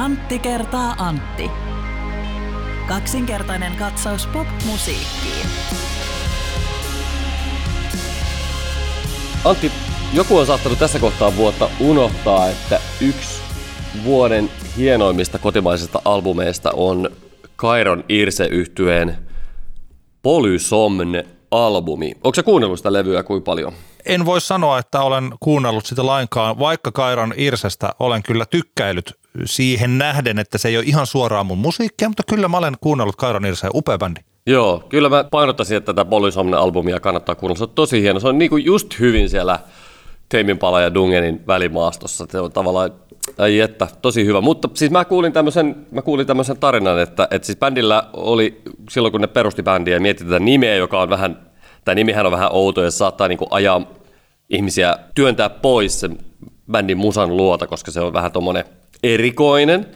[0.00, 1.50] Antti kertaa Antti.
[2.88, 5.46] Kaksinkertainen katsaus pop-musiikkiin.
[9.44, 9.72] Antti,
[10.14, 13.42] joku on saattanut tässä kohtaa vuotta unohtaa, että yksi
[14.04, 17.10] vuoden hienoimmista kotimaisista albumeista on
[17.56, 19.16] Kairon irse yhtyeen
[20.22, 22.12] Polysomne albumi.
[22.24, 23.72] Onko se kuunnellut sitä levyä kuin paljon?
[24.06, 29.98] En voi sanoa, että olen kuunnellut sitä lainkaan, vaikka Kairon Irsestä olen kyllä tykkäillyt siihen
[29.98, 33.46] nähden, että se ei ole ihan suoraan mun musiikkia, mutta kyllä mä olen kuunnellut Kairon
[33.46, 34.20] Irseä, upea bändi.
[34.46, 37.58] Joo, kyllä mä painottaisin, että tätä Polysomne-albumia kannattaa kuunnella.
[37.58, 38.20] Se on tosi hieno.
[38.20, 39.58] Se on niinku just hyvin siellä
[40.28, 42.26] Teiminpala ja Dungenin välimaastossa.
[42.30, 42.90] Se on tavallaan,
[43.38, 44.40] ai että, tosi hyvä.
[44.40, 49.12] Mutta siis mä kuulin tämmöisen, mä kuulin tämmöisen tarinan, että, että siis bändillä oli, silloin
[49.12, 51.38] kun ne perusti bändiä ja mietti tätä nimeä, joka on vähän,
[51.84, 53.82] tämä nimihän on vähän outo ja saattaa niinku ajaa
[54.50, 56.18] ihmisiä työntää pois sen
[56.70, 58.64] bändin musan luota, koska se on vähän tommonen
[59.02, 59.86] erikoinen.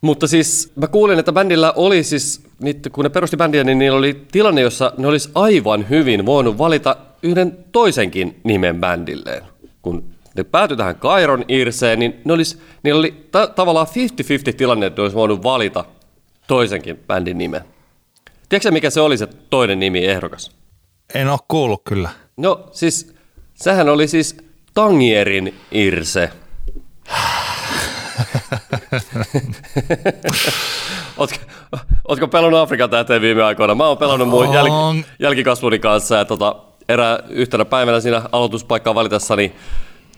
[0.00, 2.44] Mutta siis mä kuulin, että bändillä oli siis,
[2.92, 6.96] kun ne perusti bändiä, niin niillä oli tilanne, jossa ne olisi aivan hyvin voinut valita
[7.22, 9.42] yhden toisenkin nimen bändilleen.
[9.82, 10.04] Kun
[10.36, 13.86] ne päätyi tähän Kairon Irseen, niin ne olisi, niillä oli ta- tavallaan
[14.50, 15.84] 50-50 tilanne, että ne olisi voinut valita
[16.46, 17.62] toisenkin bändin nimen.
[18.48, 20.50] Tiedätkö mikä se oli se toinen nimi ehdokas?
[21.14, 22.10] En ole kuullut kyllä.
[22.36, 23.14] No siis,
[23.54, 24.36] sehän oli siis
[24.74, 26.30] Tangierin Irse.
[31.16, 31.36] Ootko,
[32.08, 33.74] ootko pelannut Afrikan tähteen viime aikoina?
[33.74, 34.66] Mä oon pelannut mun jäl,
[35.18, 36.56] jälkikasvuni kanssa ja tota,
[36.88, 39.54] erää yhtenä päivänä siinä aloituspaikkaa valitessani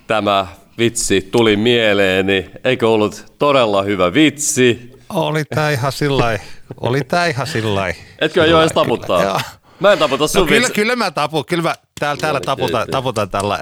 [0.06, 0.46] tämä
[0.78, 2.50] vitsi tuli mieleeni.
[2.64, 4.92] Eikö ollut todella hyvä vitsi?
[5.08, 6.38] Oli tää ihan sillai,
[6.80, 7.92] oli tää ihan sillai.
[8.18, 9.22] Etkö jo edes taputtaa?
[9.22, 9.40] Joo.
[9.80, 10.72] Mä en taputa sun No kyllä, vitsi.
[10.72, 13.58] kyllä mä tapun, kyllä mä täällä, täällä taputan, taputan tällä.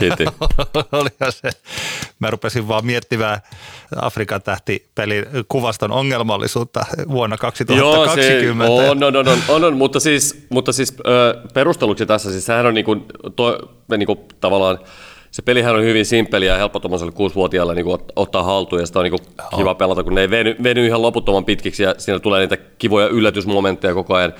[0.00, 0.24] Hiti.
[0.92, 1.50] Olihan se.
[2.18, 3.40] Mä rupesin vaan miettimään
[3.96, 7.36] Afrikan tähtipelin kuvaston ongelmallisuutta vuonna
[7.76, 8.66] Joo, 2020.
[8.66, 10.96] se on, on, on, on, on, on mutta siis, mutta siis
[11.54, 12.96] perusteluksi tässä, siis sehän on niinku,
[13.36, 13.58] to,
[13.98, 14.78] niinku, tavallaan,
[15.30, 19.04] se pelihän on hyvin simppeli ja helppo tuommoiselle kuusivuotiaalle ot- ottaa haltuun ja sitä on
[19.04, 19.18] niinku
[19.56, 23.08] kiva pelata, kun ne ei veny, veny ihan loputtoman pitkiksi ja siinä tulee niitä kivoja
[23.08, 24.32] yllätysmomentteja koko ajan.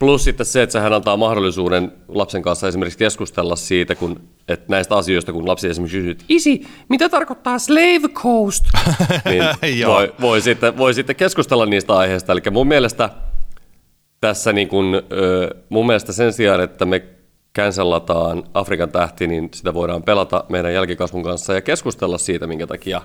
[0.00, 4.96] Plus sitten se, että sehän antaa mahdollisuuden lapsen kanssa esimerkiksi keskustella siitä, kun, että näistä
[4.96, 8.64] asioista, kun lapsi esimerkiksi kysyy, että isi, mitä tarkoittaa slave coast?
[9.62, 12.32] niin voi, voi, sitten, voi sitten keskustella niistä aiheista.
[12.32, 13.10] Eli mun mielestä
[14.20, 15.02] tässä niin kun,
[15.68, 17.02] mun mielestä sen sijaan, että me
[17.58, 23.02] cancellataan Afrikan tähti, niin sitä voidaan pelata meidän jälkikasvun kanssa ja keskustella siitä, minkä takia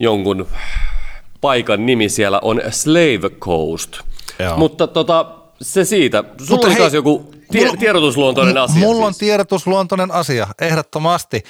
[0.00, 0.46] jonkun
[1.40, 4.00] paikan nimi siellä on Slave Coast.
[4.38, 4.56] Joo.
[4.56, 6.24] Mutta tota, se siitä.
[6.38, 8.80] Sulla Mutta oli hei, myös joku tie- mulla- tiedotusluontoinen asia.
[8.80, 9.18] Mulla on siis.
[9.18, 11.42] tiedotusluontoinen asia, ehdottomasti.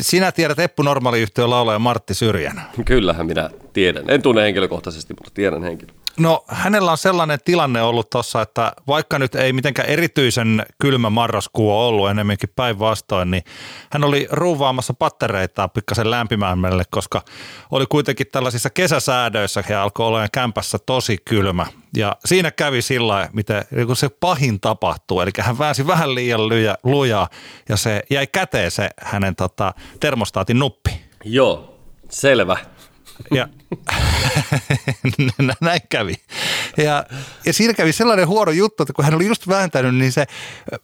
[0.00, 2.62] Sinä tiedät Eppu Normaaliyhtiön laulaja Martti Syrjän.
[2.84, 4.04] Kyllähän minä tiedän.
[4.08, 5.94] En tunne henkilökohtaisesti, mutta tiedän henkilön.
[6.18, 11.70] No hänellä on sellainen tilanne ollut tuossa, että vaikka nyt ei mitenkään erityisen kylmä marraskuu
[11.70, 13.42] ole ollut enemmänkin päinvastoin, niin
[13.90, 17.22] hän oli ruuvaamassa pattereita pikkasen lämpimämmälle, koska
[17.70, 21.66] oli kuitenkin tällaisissa kesäsäädöissä ja alkoi olla kämpässä tosi kylmä.
[21.96, 26.74] Ja siinä kävi sillä miten kun se pahin tapahtuu, eli hän väänsi vähän liian lyjä,
[26.82, 27.28] lujaa
[27.68, 30.90] ja se jäi käteen se hänen tota, termostaatin nuppi.
[31.24, 31.78] Joo,
[32.08, 32.56] selvä.
[33.30, 33.48] Ja
[35.60, 36.14] näin kävi.
[36.76, 37.06] Ja,
[37.46, 40.26] ja siinä kävi sellainen huono juttu, että kun hän oli just vääntänyt, niin se,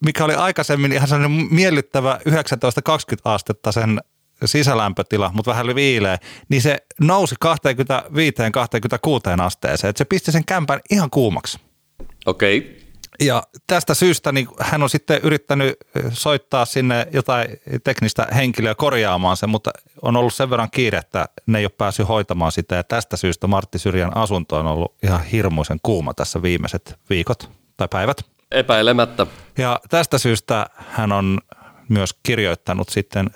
[0.05, 2.33] mikä oli aikaisemmin ihan sellainen miellyttävä 19-20
[3.25, 4.01] astetta sen
[4.45, 6.19] sisälämpötila, mutta vähän oli viileä,
[6.49, 7.35] niin se nousi
[9.39, 9.89] 25-26 asteeseen.
[9.89, 11.59] Että se pisti sen kämpän ihan kuumaksi.
[12.27, 12.59] Okei.
[12.59, 12.88] Okay.
[13.21, 15.77] Ja tästä syystä niin hän on sitten yrittänyt
[16.13, 17.49] soittaa sinne jotain
[17.85, 19.71] teknistä henkilöä korjaamaan sen, mutta
[20.03, 22.75] on ollut sen verran kiire, että ne ei ole päässyt hoitamaan sitä.
[22.75, 27.89] Ja tästä syystä Martti Syrjän asunto on ollut ihan hirmuisen kuuma tässä viimeiset viikot tai
[27.89, 28.21] päivät.
[28.51, 29.27] Epäilemättä.
[29.59, 31.39] Ja tästä syystä hän on
[31.89, 33.31] myös kirjoittanut sitten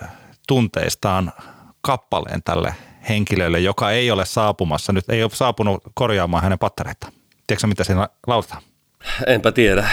[0.49, 1.32] tunteistaan
[1.81, 2.75] kappaleen tälle
[3.08, 4.93] henkilölle, joka ei ole saapumassa.
[4.93, 7.12] Nyt ei ole saapunut korjaamaan hänen pattereitaan.
[7.46, 8.62] Tiedätkö mitä siinä lauletaan?
[9.26, 9.88] Enpä tiedä.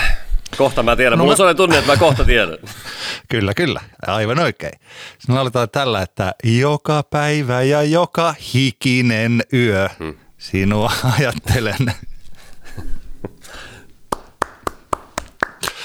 [0.57, 1.11] Kohta mä tiedän.
[1.11, 2.57] No No Mulla on mä- sellainen tunne, että mä kohta tiedän.
[3.29, 3.81] Kyllä, kyllä.
[4.07, 4.79] Aivan oikein.
[5.19, 10.13] Siinä lauletaan tällä, että joka päivä ja joka hikinen yö Hmm.
[10.37, 11.93] sinua ajattelen.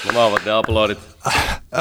[0.05, 0.99] Nämä ovat ne aplodit.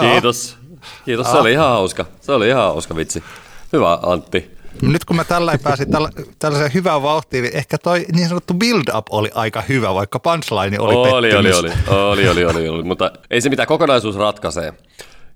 [0.01, 0.57] Kiitos.
[1.05, 2.07] Kiitos, se oli ihan hauska.
[2.21, 3.25] Se oli ihan hauska vitsi.
[3.73, 4.54] Hyvä Antti.
[4.83, 9.07] Nyt kun mä tällä pääsin tällä, tällaiseen hyvään vauhtiin, niin ehkä toi niin sanottu build-up
[9.11, 11.53] oli aika hyvä, vaikka punchline oli Oli, oli, oli,
[11.89, 14.73] oli, oli, oli, oli, mutta ei se mitään, kokonaisuus ratkaisee.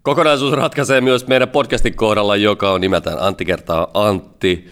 [0.03, 4.71] Kokonaisuus ratkaisee myös meidän podcastin kohdalla, joka on nimeltään Antti kertaa Antti.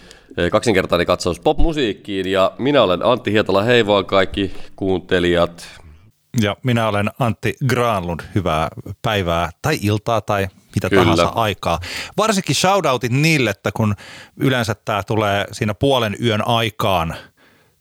[0.51, 5.67] kaksinkertainen katsaus popmusiikkiin ja minä olen Antti Hietala, hei vaan kaikki kuuntelijat.
[6.41, 8.67] Ja minä olen Antti Granlund, hyvää
[9.01, 11.01] päivää tai iltaa tai mitä Kyllä.
[11.01, 11.79] tahansa aikaa.
[12.17, 13.95] Varsinkin shoutoutit niille, että kun
[14.37, 17.15] yleensä tämä tulee siinä puolen yön aikaan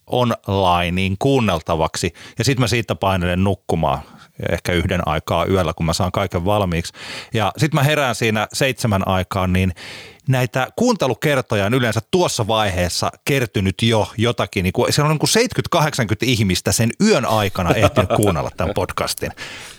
[0.06, 3.98] onlineen kuunneltavaksi ja sitten mä siitä painelen nukkumaan
[4.50, 6.92] ehkä yhden aikaa yöllä, kun mä saan kaiken valmiiksi.
[7.34, 9.72] Ja sitten mä herään siinä seitsemän aikaan, niin
[10.28, 14.62] näitä kuuntelukertoja on yleensä tuossa vaiheessa kertynyt jo jotakin.
[14.62, 19.32] Niin kuin, siellä on niin 70-80 ihmistä sen yön aikana ehtinyt kuunnella tämän podcastin.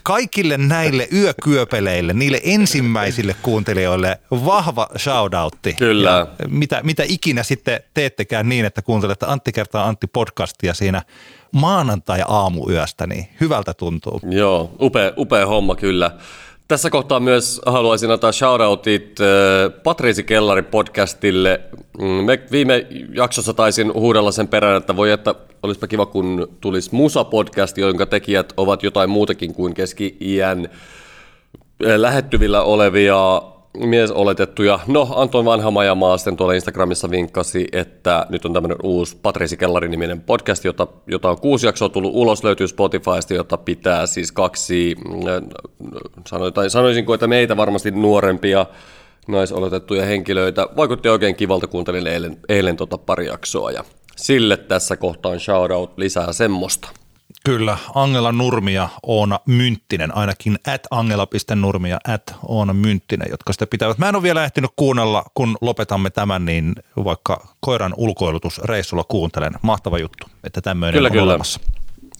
[0.03, 5.73] Kaikille näille yökyöpeleille, niille ensimmäisille kuuntelijoille vahva shoutoutti.
[5.73, 6.09] Kyllä.
[6.09, 11.01] Ja mitä, mitä ikinä sitten teettekään niin, että kuuntelette Antti kertaa Antti podcastia siinä
[11.51, 14.21] maanantai-aamuyöstä, niin hyvältä tuntuu.
[14.29, 16.11] Joo, upea, upea homma kyllä.
[16.67, 21.61] Tässä kohtaa myös haluaisin antaa shoutoutit äh, Patriisi Kellari podcastille.
[21.99, 26.89] Mm, me viime jaksossa taisin huudella sen perään, että voi että olisipa kiva, kun tulisi
[26.95, 30.69] Musa-podcast, jonka tekijät ovat jotain muutakin kuin keski-iän
[31.85, 33.41] äh, lähettyvillä olevia
[33.85, 34.79] miesoletettuja.
[34.87, 40.65] No, Anton Vanhamajamaa sitten tuolla Instagramissa vinkkasi, että nyt on tämmöinen uusi Patriisi Kellari-niminen podcast,
[40.65, 44.95] jota, jota on kuusi jaksoa tullut ulos, löytyy Spotifysta, jota pitää siis kaksi,
[46.27, 48.65] sanoisin, sanoisinko, että meitä varmasti nuorempia
[49.27, 50.67] naisoletettuja henkilöitä.
[50.77, 53.83] Vaikutti oikein kivalta, kuuntelin eilen, eilen tota pari jaksoa ja
[54.15, 56.89] sille tässä kohtaan shoutout lisää semmoista.
[57.45, 63.97] Kyllä, Angela Nurmia, Oona Mynttinen, ainakin at angela.nurmia, at Oona Mynttinen, jotka sitä pitävät.
[63.97, 69.53] Mä en ole vielä ehtinyt kuunnella, kun lopetamme tämän, niin vaikka koiran ulkoilutusreissulla kuuntelen.
[69.61, 71.23] Mahtava juttu, että tämmöinen kyllä, on kyllä.
[71.23, 71.59] olemassa.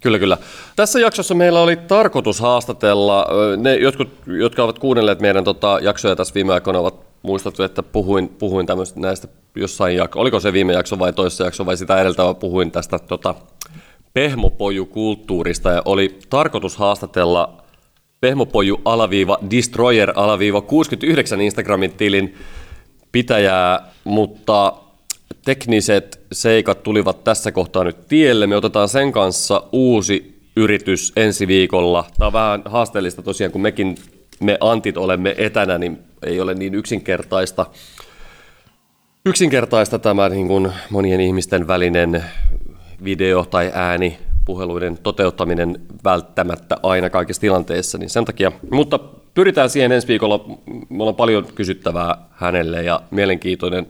[0.02, 0.38] Kyllä, kyllä.
[0.76, 3.28] Tässä jaksossa meillä oli tarkoitus haastatella,
[3.58, 8.30] ne jotkut, jotka ovat kuunnelleet meidän tota, jaksoja tässä viime aikoina, ovat muistettu, että puhuin,
[8.30, 12.34] puhuin tämmöistä näistä jossain jakso, oliko se viime jakso vai toisessa jakso vai sitä edeltävä,
[12.34, 13.36] puhuin tästä tota,
[14.18, 17.64] pehmopoju-kulttuurista ja oli tarkoitus haastatella
[18.22, 22.36] pehmopoju alaviiva destroyer alaviiva 69 Instagramin tilin
[23.12, 24.74] pitäjää, mutta
[25.46, 28.48] tekniset seikat tulivat tässä kohtaa nyt tielle.
[28.48, 32.06] Me otetaan sen kanssa uusi yritys ensi viikolla.
[32.18, 33.96] Tämä on vähän haasteellista tosiaan, kun mekin
[34.40, 37.66] me antit olemme etänä, niin ei ole niin yksinkertaista
[39.26, 42.24] yksinkertaista tämä niin kuin monien ihmisten välinen
[43.04, 49.00] video- tai ääni puheluiden toteuttaminen välttämättä aina kaikissa tilanteissa, niin sen takia, mutta
[49.34, 50.46] pyritään siihen ensi viikolla,
[50.90, 53.88] mulla on paljon kysyttävää hänelle ja mielenkiintoinen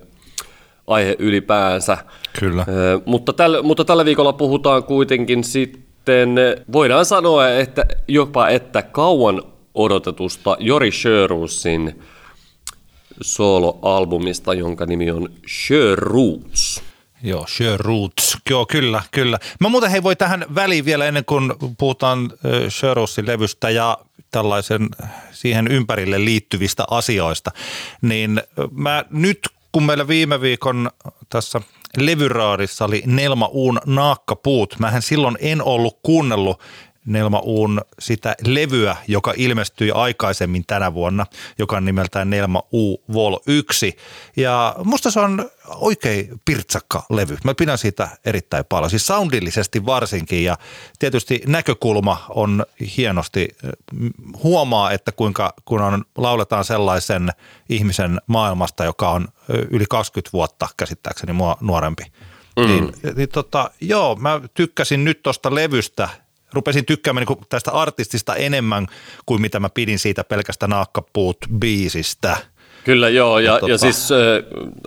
[0.87, 1.97] aihe ylipäänsä.
[2.39, 2.65] Kyllä.
[3.05, 6.35] mutta, tällä, mutta tällä viikolla puhutaan kuitenkin sitten,
[6.71, 9.41] voidaan sanoa, että jopa että kauan
[9.73, 12.01] odotetusta Jori Sjöruusin
[13.21, 16.86] soloalbumista, jonka nimi on Sjöroots.
[17.23, 17.45] Joo,
[17.77, 18.37] Roots.
[18.49, 19.39] Joo, kyllä, kyllä.
[19.59, 22.31] Mä muuten hei voi tähän väliin vielä ennen kuin puhutaan
[22.69, 23.97] Sherrootsin levystä ja
[24.31, 24.89] tällaisen
[25.31, 27.51] siihen ympärille liittyvistä asioista,
[28.01, 28.41] niin
[28.71, 29.39] mä nyt
[29.71, 30.91] kun meillä viime viikon
[31.29, 31.61] tässä
[31.97, 36.61] levyraadissa oli Nelma Uun Naakkapuut, mähän silloin en ollut kuunnellut
[37.07, 41.25] Nelma Uun sitä levyä, joka ilmestyi aikaisemmin tänä vuonna,
[41.59, 43.97] joka on nimeltään Nelma U Vol 1.
[44.35, 47.37] Ja musta se on oikein pirtsakka levy.
[47.43, 50.57] Mä pidän siitä erittäin paljon, siis soundillisesti varsinkin ja
[50.99, 52.65] tietysti näkökulma on
[52.97, 53.47] hienosti,
[54.43, 57.29] huomaa, että kuinka kun on, lauletaan sellaisen
[57.69, 59.27] ihmisen maailmasta, joka on
[59.69, 62.03] yli 20 vuotta käsittääkseni mua nuorempi.
[62.59, 62.65] Mm.
[62.67, 66.09] Niin, niin tota, joo, mä tykkäsin nyt tuosta levystä–
[66.53, 68.87] rupesin tykkäämään niin tästä artistista enemmän
[69.25, 72.37] kuin mitä mä pidin siitä pelkästä naakkapuut biisistä.
[72.83, 73.71] Kyllä joo, ja, ja, tota...
[73.71, 74.17] ja siis äh,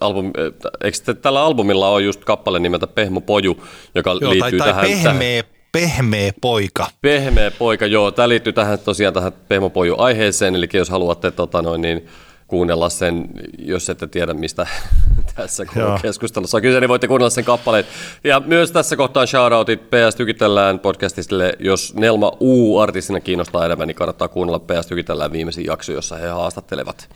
[0.01, 3.65] album, äh, eikö tällä albumilla ole just kappale nimeltä Pehmo Poju,
[3.95, 4.85] joka joo, liittyy tai, tai tähän...
[4.85, 6.87] Pehmeä, tähän, pehmeä poika.
[7.01, 8.11] Pehmeä poika, joo.
[8.11, 12.09] Tämä liittyy tähän tosiaan tähän Pehmo Poju aiheeseen, eli jos haluatte tota noin, niin,
[12.51, 13.29] kuunnella sen,
[13.59, 14.67] jos ette tiedä mistä
[15.37, 15.65] tässä
[16.03, 17.85] keskustelussa on kyse, niin voitte kuunnella sen kappaleen.
[18.25, 21.53] Ja myös tässä kohtaa shoutoutit PS Tykitellään podcastille.
[21.59, 27.09] Jos Nelma U-artistina kiinnostaa enemmän, niin kannattaa kuunnella PS Tykitellään viimeisin jakso, jossa he haastattelevat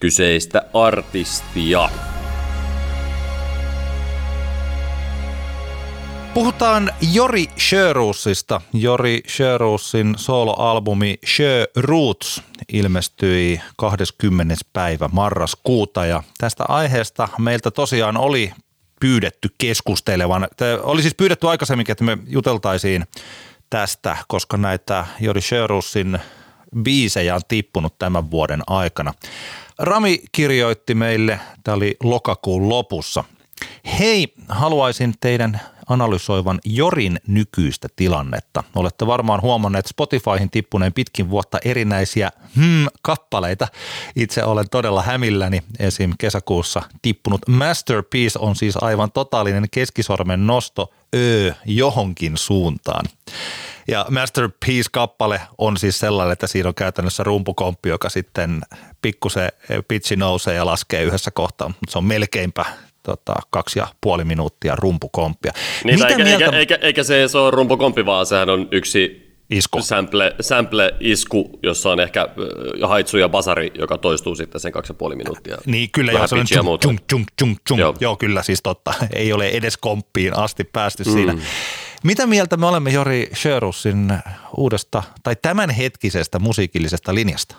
[0.00, 1.88] kyseistä artistia.
[6.34, 8.60] Puhutaan Jori Sjöruusista.
[8.72, 14.54] Jori Sjöruusin soloalbumi Sjö Roots ilmestyi 20.
[14.72, 18.52] päivä marraskuuta ja tästä aiheesta meiltä tosiaan oli
[19.00, 20.48] pyydetty keskustelevan.
[20.82, 23.04] Oli siis pyydetty aikaisemminkin, että me juteltaisiin
[23.70, 26.18] tästä, koska näitä Jori Sjöruusin
[26.82, 29.14] biisejä on tippunut tämän vuoden aikana.
[29.78, 33.24] Rami kirjoitti meille, tämä oli lokakuun lopussa–
[33.98, 35.60] Hei, haluaisin teidän
[35.90, 38.64] analysoivan Jorin nykyistä tilannetta.
[38.74, 43.68] Olette varmaan huomanneet Spotifyhin tippuneen pitkin vuotta erinäisiä hmm-kappaleita.
[44.16, 45.62] Itse olen todella hämilläni.
[45.78, 46.12] Esim.
[46.18, 53.06] kesäkuussa tippunut Masterpiece on siis aivan totaalinen keskisormen nosto öö johonkin suuntaan.
[53.88, 58.60] Ja Masterpiece-kappale on siis sellainen, että siinä on käytännössä rumpukomppi, joka sitten
[59.02, 59.48] pikkusen
[59.88, 62.64] pitchi nousee ja laskee yhdessä kohtaa, mutta se on melkeinpä
[63.16, 65.52] tota, kaksi ja puoli minuuttia rumpukomppia.
[65.84, 66.44] Niin, Mitä eikä, mieltä...
[66.44, 69.82] eikä, eikä, eikä, se, se ole rumpukomppi, vaan sehän on yksi Isku.
[69.82, 72.28] Sample, sample-isku, jossa on ehkä
[72.82, 75.58] haitsu ja basari, joka toistuu sitten sen kaksi ja puoli minuuttia.
[75.66, 77.80] Niin, kyllä, joo, se on chung, chung, chung, chung, chung.
[77.80, 77.94] Joo.
[78.00, 78.94] joo, kyllä, siis totta.
[79.12, 81.12] Ei ole edes komppiin asti päästy mm.
[81.12, 81.34] siinä.
[82.04, 84.12] Mitä mieltä me olemme Jori Sjörusin
[84.56, 87.56] uudesta tai tämänhetkisestä musiikillisesta linjasta?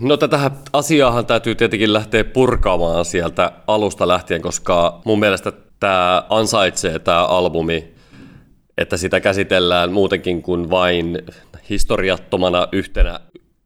[0.00, 6.98] No tätä asiaahan täytyy tietenkin lähteä purkaamaan sieltä alusta lähtien, koska mun mielestä tämä ansaitsee
[6.98, 7.94] tämä albumi,
[8.78, 11.18] että sitä käsitellään muutenkin kuin vain
[11.70, 13.20] historiattomana yhtenä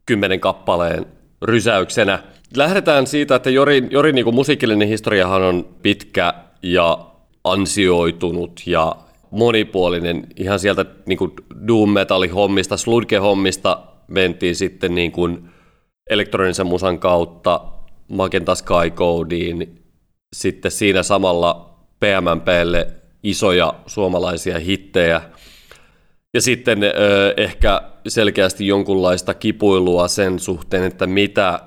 [0.05, 1.05] kymmenen kappaleen
[1.41, 2.19] rysäyksenä.
[2.55, 6.33] Lähdetään siitä, että Jori, Jori niin musiikillinen historiahan on pitkä
[6.63, 6.99] ja
[7.43, 8.95] ansioitunut ja
[9.31, 10.27] monipuolinen.
[10.35, 11.31] Ihan sieltä niin kuin
[11.67, 15.49] doom metalli hommista, sludge hommista mentiin sitten niin kuin
[16.09, 17.61] elektronisen musan kautta
[18.07, 19.67] Magenta Sky Codeen,
[20.33, 22.87] sitten siinä samalla PMMPlle
[23.23, 25.21] isoja suomalaisia hittejä,
[26.33, 26.79] ja sitten
[27.37, 31.59] ehkä selkeästi jonkunlaista kipuilua sen suhteen, että mitä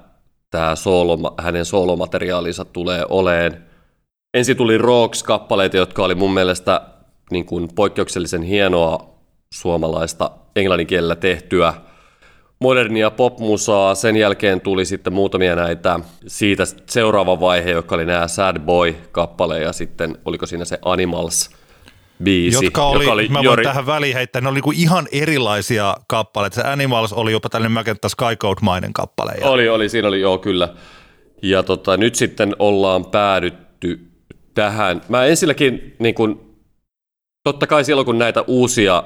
[0.51, 3.65] tämä soolo, hänen soolomateriaalinsa tulee oleen.
[4.35, 6.81] Ensin tuli Rocks-kappaleita, jotka oli mun mielestä
[7.31, 9.15] niin kuin poikkeuksellisen hienoa
[9.55, 11.75] suomalaista englanninkielellä tehtyä–
[12.63, 13.95] modernia popmusaa.
[13.95, 19.73] Sen jälkeen tuli sitten muutamia näitä siitä seuraava vaihe, joka oli nämä Sad Boy-kappale ja
[19.73, 21.51] sitten oliko siinä se Animals
[22.23, 22.65] biisi.
[22.65, 23.65] Jotka oli, joka oli mä voin Jori...
[23.65, 26.55] tähän väliin heittää, ne oli niin ihan erilaisia kappaleita.
[26.55, 29.33] Se Animals oli jopa tällainen Magenta Skycode-mainen kappale.
[29.41, 29.47] Ja...
[29.47, 30.75] Oli, oli, siinä oli, joo kyllä.
[31.43, 34.01] Ja tota, nyt sitten ollaan päädytty
[34.55, 35.01] tähän.
[35.09, 36.57] Mä ensinnäkin, niin kun,
[37.45, 39.05] totta kai silloin kun näitä uusia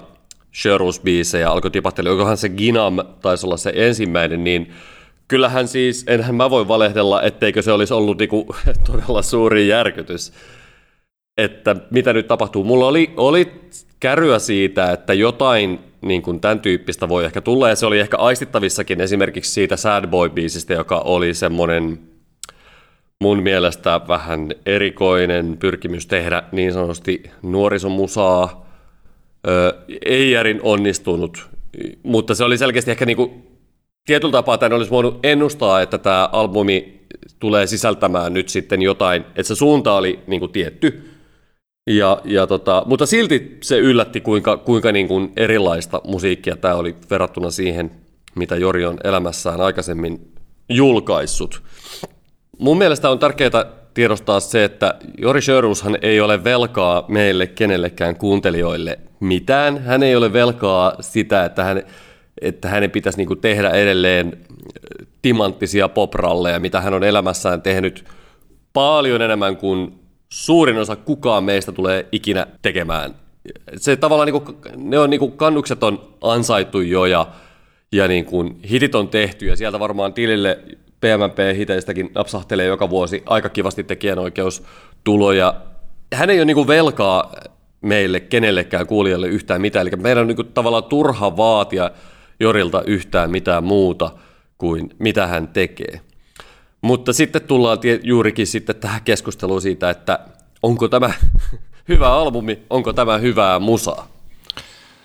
[0.62, 4.72] Sherus-biisejä alkoi tipahtella, jokohan se Ginam taisi olla se ensimmäinen, niin
[5.28, 8.54] kyllähän siis, enhän mä voi valehdella, etteikö se olisi ollut niinku
[8.92, 10.32] todella suuri järkytys,
[11.38, 12.64] että mitä nyt tapahtuu.
[12.64, 13.52] Mulla oli, oli
[14.00, 18.16] käryä siitä, että jotain niin kuin tämän tyyppistä voi ehkä tulla, ja se oli ehkä
[18.16, 21.98] aistittavissakin esimerkiksi siitä Sad Boy-biisistä, joka oli semmoinen
[23.20, 28.65] mun mielestä vähän erikoinen pyrkimys tehdä niin sanotusti nuorisomusaa,
[30.06, 31.48] ei järin onnistunut,
[32.02, 33.42] mutta se oli selkeästi ehkä niin kuin,
[34.06, 37.00] tietyllä tapaa tämän olisi voinut ennustaa, että tämä albumi
[37.40, 41.10] tulee sisältämään nyt sitten jotain, että se suunta oli niin kuin tietty,
[41.90, 46.96] ja, ja tota, mutta silti se yllätti, kuinka, kuinka niin kuin erilaista musiikkia tämä oli
[47.10, 47.90] verrattuna siihen,
[48.34, 50.32] mitä Jori on elämässään aikaisemmin
[50.68, 51.62] julkaissut.
[52.58, 58.98] Mun mielestä on tärkeää tiedostaa se, että Jori Sjörushan ei ole velkaa meille kenellekään kuuntelijoille
[59.20, 59.78] mitään.
[59.78, 61.82] Hän ei ole velkaa sitä, että, hän,
[62.40, 64.36] että hänen pitäisi niin tehdä edelleen
[65.22, 68.04] timanttisia popralleja, mitä hän on elämässään tehnyt
[68.72, 73.14] paljon enemmän kuin suurin osa kukaan meistä tulee ikinä tekemään.
[73.76, 77.26] Se tavallaan niin kuin, ne on niin kuin kannukset on ansaittu jo ja,
[77.92, 80.58] ja niin kuin hitit on tehty ja sieltä varmaan tilille
[81.00, 85.54] PMP-hiteistäkin napsahtelee joka vuosi aika kivasti tekijänoikeustuloja.
[86.14, 87.34] Hän ei ole niin velkaa
[87.80, 89.86] meille, kenellekään kuulijalle yhtään mitään.
[89.86, 91.90] Eli meidän on niin tavallaan turha vaatia
[92.40, 94.10] Jorilta yhtään mitään muuta
[94.58, 96.00] kuin mitä hän tekee.
[96.80, 100.18] Mutta sitten tullaan juurikin sitten tähän keskusteluun siitä, että
[100.62, 101.10] onko tämä
[101.88, 104.08] hyvä albumi, onko tämä hyvää musaa.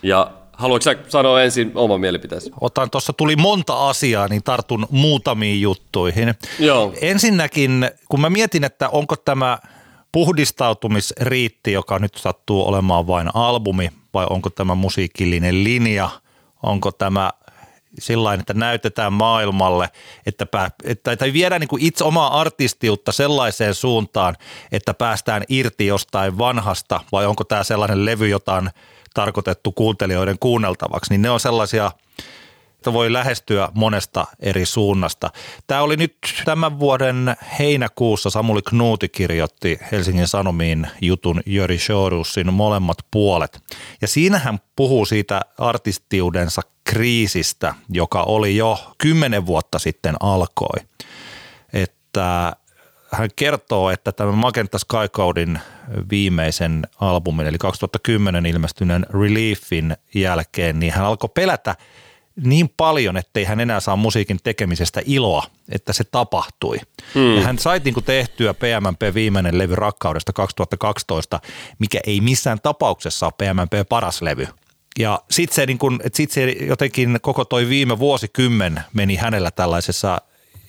[0.03, 2.51] Ja Haluatko sä sanoa ensin oma mielipiteesi?
[2.61, 6.35] Otan, tuossa tuli monta asiaa, niin tartun muutamiin juttuihin.
[6.59, 6.93] Joo.
[7.01, 9.57] Ensinnäkin, kun mä mietin, että onko tämä
[10.11, 16.09] puhdistautumisriitti, joka nyt sattuu olemaan vain albumi, vai onko tämä musiikillinen linja,
[16.63, 17.31] onko tämä
[17.99, 19.89] sillä että näytetään maailmalle,
[20.25, 24.35] että, pää, että, että viedään niin kuin itse omaa artistiutta sellaiseen suuntaan,
[24.71, 28.69] että päästään irti jostain vanhasta, vai onko tämä sellainen levy, jota on
[29.13, 31.91] tarkoitettu kuuntelijoiden kuunneltavaksi, niin ne on sellaisia,
[32.81, 35.29] että voi lähestyä monesta eri suunnasta.
[35.67, 36.15] Tämä oli nyt
[36.45, 43.59] tämän vuoden heinäkuussa Samuli Knuuti kirjoitti Helsingin Sanomiin jutun Jöri Shorusin molemmat puolet.
[44.01, 50.79] Ja siinä hän puhuu siitä artistiudensa kriisistä, joka oli jo kymmenen vuotta sitten alkoi.
[51.73, 52.53] Että
[53.11, 55.59] hän kertoo, että tämä Magenta Sky Codein
[56.11, 61.75] viimeisen albumin, eli 2010 ilmestyneen Reliefin jälkeen, niin hän alkoi pelätä
[62.35, 66.77] niin paljon, ettei hän enää saa musiikin tekemisestä iloa, että se tapahtui.
[67.15, 67.35] Hmm.
[67.35, 71.39] Ja hän sai niin kuin tehtyä PMMP viimeinen levy Rakkaudesta 2012,
[71.79, 74.47] mikä ei missään tapauksessa ole PMMP paras levy.
[74.99, 80.21] Ja sitten se, niin kun, sit se jotenkin koko toi viime vuosikymmen meni hänellä tällaisessa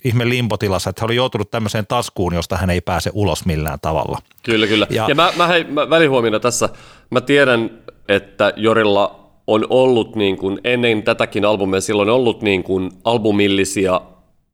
[0.05, 4.19] ihme limpotilassa, että hän oli joutunut tämmöiseen taskuun, josta hän ei pääse ulos millään tavalla.
[4.43, 4.87] Kyllä, kyllä.
[4.91, 6.69] Ja, ja mä, mä, hei, mä välihuomiona tässä,
[7.11, 7.71] mä tiedän,
[8.09, 14.01] että Jorilla on ollut niin kuin, ennen tätäkin albumia silloin ollut niin kuin albumillisia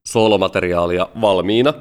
[0.09, 1.75] soolomateriaalia valmiina,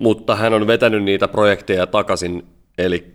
[0.00, 2.46] mutta hän on vetänyt niitä projekteja takaisin,
[2.78, 3.12] eli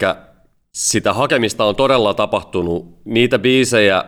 [0.71, 2.97] sitä hakemista on todella tapahtunut.
[3.05, 4.05] Niitä biisejä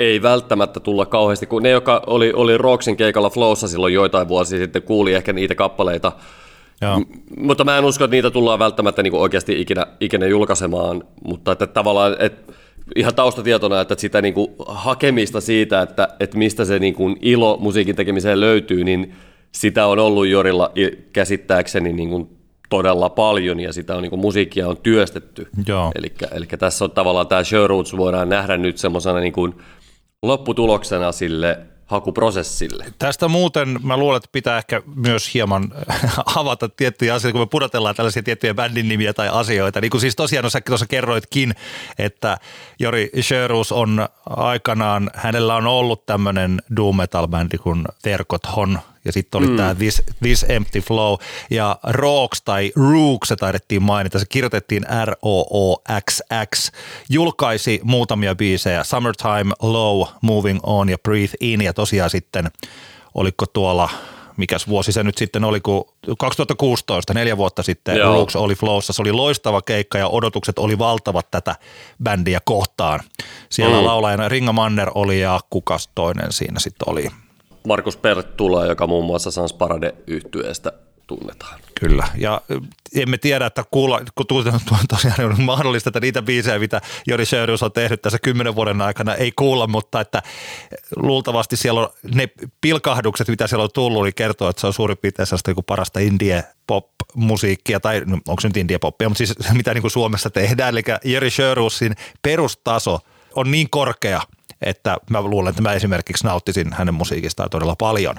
[0.00, 4.58] ei välttämättä tulla kauheasti, kun ne, jotka oli, oli Roxin keikalla Flowssa silloin joitain vuosia
[4.58, 6.12] sitten, kuuli ehkä niitä kappaleita,
[6.80, 7.00] Joo.
[7.00, 7.04] M-
[7.36, 11.66] mutta mä en usko, että niitä tullaan välttämättä niin oikeasti ikinä, ikinä julkaisemaan, mutta että
[11.66, 12.52] tavallaan, että
[12.96, 17.56] ihan taustatietona, että sitä niin kuin hakemista siitä, että, että mistä se niin kuin ilo
[17.60, 19.14] musiikin tekemiseen löytyy, niin
[19.52, 20.72] sitä on ollut Jorilla
[21.12, 22.36] käsittääkseni niin kuin
[22.68, 25.48] todella paljon ja sitä on niin kuin musiikkia on työstetty.
[26.32, 29.54] Eli tässä on tavallaan tämä Show Roots voidaan nähdä nyt semmoisena niin kuin
[30.26, 32.84] lopputuloksena sille hakuprosessille.
[32.98, 35.72] Tästä muuten mä luulen, että pitää ehkä myös hieman
[36.36, 39.80] avata tiettyjä asioita, kun me pudotellaan tällaisia tiettyjä bändin nimiä tai asioita.
[39.80, 41.54] Niin kuin siis tosiaan no, tuossa kerroitkin,
[41.98, 42.38] että
[42.78, 49.12] Jori Sherus on aikanaan, hänellä on ollut tämmöinen doom metal bändi kuin Terkot Hon, ja
[49.12, 49.56] sitten oli mm.
[49.56, 51.16] tämä This, This Empty Flow
[51.50, 56.70] ja Rooks tai Rooks se taidettiin mainita, se kirjoitettiin R-O-O-X-X,
[57.08, 62.50] julkaisi muutamia biisejä, Summertime, Low, Moving On ja Breathe In ja tosiaan sitten
[63.14, 63.88] oliko tuolla
[64.36, 65.84] mikäs vuosi se nyt sitten oli, kun
[66.18, 68.14] 2016, neljä vuotta sitten Joo.
[68.14, 68.92] Rooks oli Flowssa.
[68.92, 71.56] Se oli loistava keikka ja odotukset oli valtavat tätä
[72.02, 73.00] bändiä kohtaan.
[73.48, 73.86] Siellä mm.
[73.86, 77.08] laulajana Ringa Manner oli ja kukas toinen siinä sitten oli.
[77.66, 80.72] Markus Perttula, joka muun muassa Sans Parade yhtyeestä
[81.06, 81.60] tunnetaan.
[81.80, 82.40] Kyllä, ja
[82.94, 84.60] emme tiedä, että kuulla, kun tosiaan
[85.24, 89.32] on mahdollista, että niitä biisejä, mitä Jori Sjörius on tehnyt tässä kymmenen vuoden aikana, ei
[89.36, 90.22] kuulla, mutta että
[90.96, 92.28] luultavasti siellä on ne
[92.60, 96.00] pilkahdukset, mitä siellä on tullut, niin kertoo, että se on suurin piirtein sellaista niin parasta
[96.00, 100.30] indie pop-musiikkia, tai no, onko se nyt indie poppia, mutta siis mitä niin kuin Suomessa
[100.30, 102.98] tehdään, eli Jori Sjöruusin perustaso
[103.34, 104.22] on niin korkea,
[104.62, 108.16] että mä luulen, että mä esimerkiksi nauttisin hänen musiikistaan todella paljon,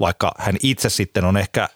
[0.00, 1.68] vaikka hän itse sitten on ehkä,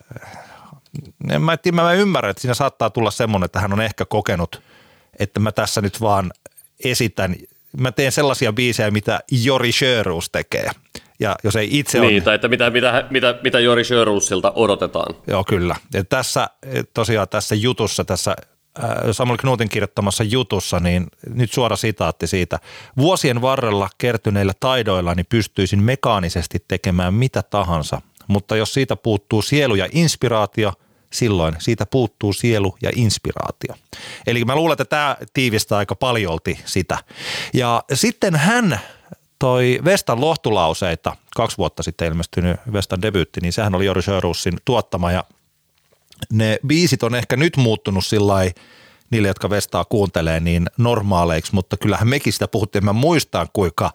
[1.31, 4.63] en mä, tiedä, mä ymmärrän, että siinä saattaa tulla semmoinen, että hän on ehkä kokenut,
[5.19, 6.33] että mä tässä nyt vaan
[6.85, 7.37] esitän,
[7.77, 10.71] mä teen sellaisia biisejä, mitä Jori Sjöruus tekee.
[11.21, 12.25] Ja jos ei itse niin, on...
[12.25, 15.15] tai että mitä, mitä, mitä, mitä Jori Sjöruusilta odotetaan.
[15.27, 15.77] Joo, kyllä.
[15.95, 16.49] Ja tässä
[16.95, 18.37] tosiaan tässä jutussa, tässä
[19.13, 22.59] Samuel Knutin kirjoittamassa jutussa, niin nyt suora sitaatti siitä.
[22.97, 29.89] Vuosien varrella kertyneillä taidoillani pystyisin mekaanisesti tekemään mitä tahansa, mutta jos siitä puuttuu sielu ja
[29.93, 30.73] inspiraatio,
[31.13, 33.75] silloin siitä puuttuu sielu ja inspiraatio.
[34.27, 36.99] Eli mä luulen, että tämä tiivistää aika paljolti sitä.
[37.55, 38.81] Ja sitten hän
[39.39, 45.13] toi Vestan lohtulauseita, kaksi vuotta sitten ilmestynyt Vestan debyytti, niin sehän oli Jori Sjöruussin tuottama
[45.13, 45.25] ja
[46.33, 48.35] ne biisit on ehkä nyt muuttunut sillä
[49.11, 52.85] niille, jotka Vestaa kuuntelee, niin normaaleiksi, mutta kyllähän mekin sitä puhuttiin.
[52.85, 53.91] Mä muistan, kuinka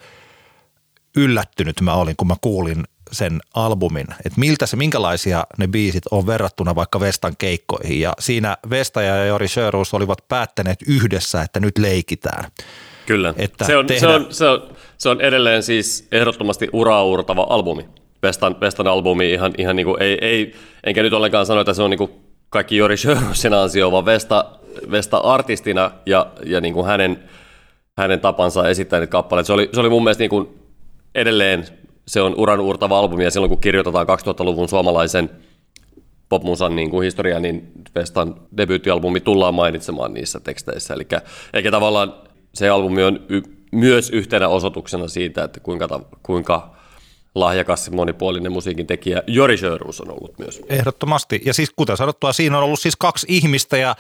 [1.18, 6.28] yllättynyt mä olin, kun mä kuulin sen albumin, että miltä se, minkälaisia ne biisit on
[6.28, 8.00] verrattuna vaikka Vestan keikkoihin.
[8.00, 12.52] Ja siinä Vesta ja Jori Sjöruus olivat päättäneet yhdessä, että nyt leikitään.
[13.06, 14.00] Kyllä, että se, on, tehdä...
[14.00, 17.86] se, on, se, on, se on edelleen siis ehdottomasti uraurtava albumi.
[18.24, 20.54] Vestan, Vestan albumi ihan, ihan niin kuin, ei, ei,
[20.84, 22.12] enkä nyt ollenkaan sano, että se on niin kuin
[22.50, 24.46] kaikki Jori Sjörosin ansio, vaan Vesta,
[24.92, 27.24] Vesta artistina ja, ja niin kuin hänen,
[27.98, 29.48] hänen tapansa esittää niitä kappaleita.
[29.48, 30.48] Se oli, se oli mun mielestä niin kuin
[31.16, 31.66] edelleen,
[32.08, 35.30] se on uran uurtava albumi ja silloin kun kirjoitetaan 2000-luvun suomalaisen
[36.30, 40.94] popmusan niin kuin historia, niin Vestan debyyttialbumi tullaan mainitsemaan niissä teksteissä.
[40.94, 41.08] Eli
[41.54, 42.14] eikä tavallaan
[42.54, 46.79] se albumi on y- myös yhtenä osoituksena siitä, että kuinka, kuinka
[47.36, 50.62] lahjakas monipuolinen musiikin tekijä Jori Sjöruus on ollut myös.
[50.70, 51.42] Ehdottomasti.
[51.46, 53.96] Ja siis kuten sanottua, siinä on ollut siis kaksi ihmistä ja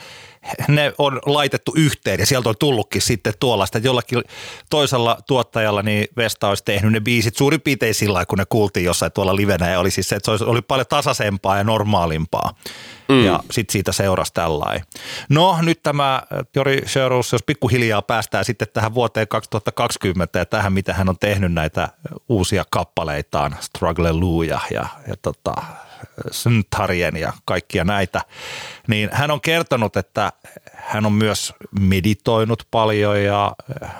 [0.67, 4.23] ne on laitettu yhteen ja sieltä on tullutkin sitten tuollaista, että jollakin
[4.69, 9.12] toisella tuottajalla niin Vesta olisi tehnyt ne biisit suurin piirtein sillä kun ne kuultiin jossain
[9.12, 12.54] tuolla livenä ja oli siis se, että se oli paljon tasaisempaa ja normaalimpaa.
[13.10, 13.25] Mm.
[13.25, 14.86] Ja sitten siitä seurasi tällainen.
[15.30, 20.73] No nyt tämä äh, Jori Sherus, jos pikkuhiljaa päästään sitten tähän vuoteen 2020 ja tähän,
[20.73, 21.89] mitä hän on tehnyt näitä
[22.30, 25.54] uusia kappaleitaan, Struggle Lou ja, ja, ja tota,
[26.31, 28.21] Sntarien ja kaikkia näitä,
[28.88, 30.31] niin hän on kertonut, että
[30.73, 33.95] hän on myös meditoinut paljon ja äh,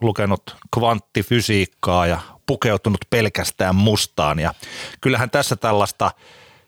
[0.00, 4.38] lukenut kvanttifysiikkaa ja pukeutunut pelkästään mustaan.
[4.38, 4.54] Ja
[5.00, 6.10] kyllähän tässä tällaista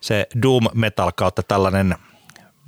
[0.00, 1.94] se doom metal kautta tällainen–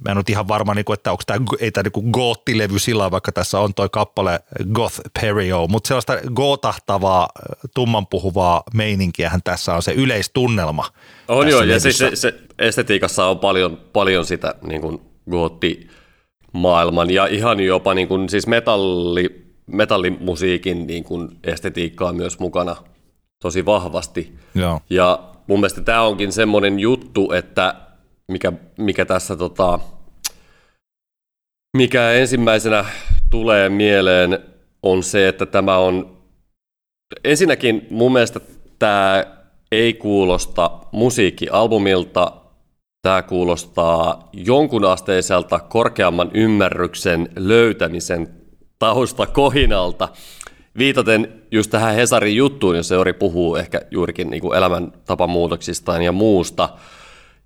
[0.05, 3.33] mä en ole ihan varma, niin että onko tämä, ei tämä niin goottilevy sillä vaikka
[3.33, 4.41] tässä on toi kappale
[4.73, 7.29] Goth Perio, mutta sellaista gootahtavaa,
[7.75, 10.85] tummanpuhuvaa meininkiähän tässä on se yleistunnelma.
[11.29, 17.27] On joo, ja siis se, se, estetiikassa on paljon, paljon sitä niin kuin goottimaailman ja
[17.27, 22.77] ihan jopa niin kuin, siis metalli, metallimusiikin niin kuin estetiikkaa myös mukana
[23.43, 24.35] tosi vahvasti.
[24.55, 24.81] Joo.
[24.91, 27.75] Ja mun mielestä tämä onkin semmoinen juttu, että
[28.33, 29.79] mikä, mikä tässä tota,
[31.77, 32.85] mikä ensimmäisenä
[33.31, 34.39] tulee mieleen
[34.83, 36.17] on se, että tämä on
[37.25, 38.41] ensinnäkin mun mielestä
[38.79, 39.25] tämä
[39.73, 42.33] ei kuulosta musiikkialbumilta,
[43.03, 48.29] tämä kuulostaa jonkunasteiselta korkeamman ymmärryksen löytämisen
[48.79, 50.09] tausta kohinalta.
[50.79, 56.69] Viitaten just tähän Hesarin juttuun, jos Seori puhuu ehkä juurikin niin elämäntapamuutoksistaan ja muusta–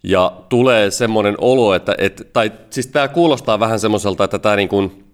[0.03, 4.69] ja tulee semmoinen olo, että, et, tai siis tämä kuulostaa vähän semmoiselta, että tämä niin
[4.69, 5.05] kuin,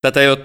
[0.00, 0.38] tätä ei ole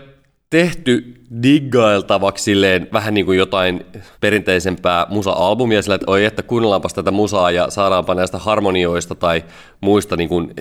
[0.50, 3.86] tehty diggailtavaksi silleen vähän niin kuin jotain
[4.20, 9.44] perinteisempää musa-albumia sillä, että oi, että kuunnellaanpas tätä musaa ja saadaanpa näistä harmonioista tai
[9.82, 10.54] muista niin kuin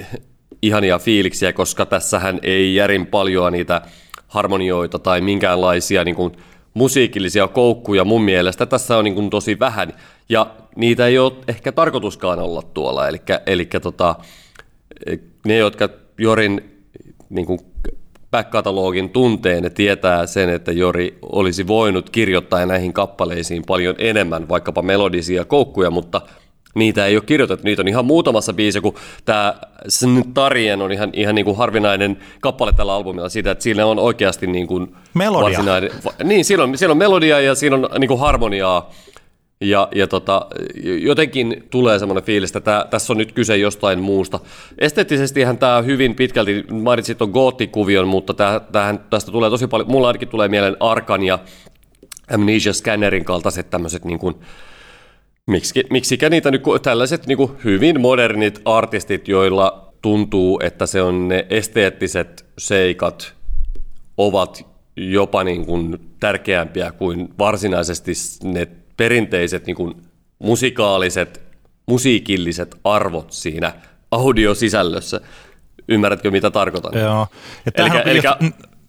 [0.62, 3.83] ihania fiiliksiä, koska tässähän ei järin paljon niitä
[4.26, 6.33] harmonioita tai minkäänlaisia niin kuin
[6.74, 8.66] musiikillisia koukkuja mun mielestä.
[8.66, 9.92] Tässä on niin kuin tosi vähän,
[10.30, 14.14] ja niitä ei ole ehkä tarkoituskaan olla tuolla, eli, eli tota,
[15.44, 15.88] ne, jotka
[16.18, 16.84] Jorin
[17.30, 17.60] niin kuin
[18.30, 24.82] back-katalogin tuntee, ne tietää sen, että Jori olisi voinut kirjoittaa näihin kappaleisiin paljon enemmän, vaikkapa
[24.82, 26.20] melodisia koukkuja, mutta
[26.74, 27.64] niitä ei ole kirjoitettu.
[27.64, 29.54] Niitä on ihan muutamassa biisissä, kun tämä
[30.34, 34.46] Tarien on ihan, ihan niin kuin harvinainen kappale tällä albumilla siitä, että siinä on oikeasti
[34.46, 35.42] niin kuin Melodia.
[35.42, 35.90] Varsinainen,
[36.24, 38.90] niin, siellä on, siellä on melodia ja siinä on niin kuin harmoniaa.
[39.64, 40.46] Ja, ja tota,
[41.01, 44.40] jotenkin tulee semmoinen fiilis, että tää, tässä on nyt kyse jostain muusta.
[44.79, 50.07] Esteettisestihän tämä hyvin pitkälti, mainitsit tuon goottikuvion, mutta tää, tämähän, tästä tulee tosi paljon, mulla
[50.07, 51.38] ainakin tulee mieleen Arkan ja
[52.35, 54.35] Amnesia Scannerin kaltaiset tämmöiset niin kuin,
[55.46, 61.29] miksi, miksikä niitä nyt, tällaiset niin kuin hyvin modernit artistit, joilla tuntuu, että se on
[61.29, 63.35] ne esteettiset seikat
[64.16, 68.12] ovat jopa niin kuin tärkeämpiä kuin varsinaisesti
[68.44, 68.68] ne
[69.00, 69.94] perinteiset niin kuin
[70.38, 71.40] musikaaliset,
[71.86, 73.72] musiikilliset arvot siinä
[74.10, 75.20] audiosisällössä.
[75.88, 77.00] Ymmärrätkö, mitä tarkoitan?
[77.00, 77.26] Joo.
[77.74, 78.20] Eli, eli,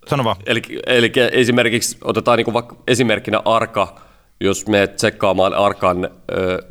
[0.08, 0.36] sano vaan.
[0.46, 4.02] Eli, eli esimerkiksi otetaan niin kuin vaikka esimerkkinä Arka,
[4.40, 6.10] jos me tsekkaamaan Arkan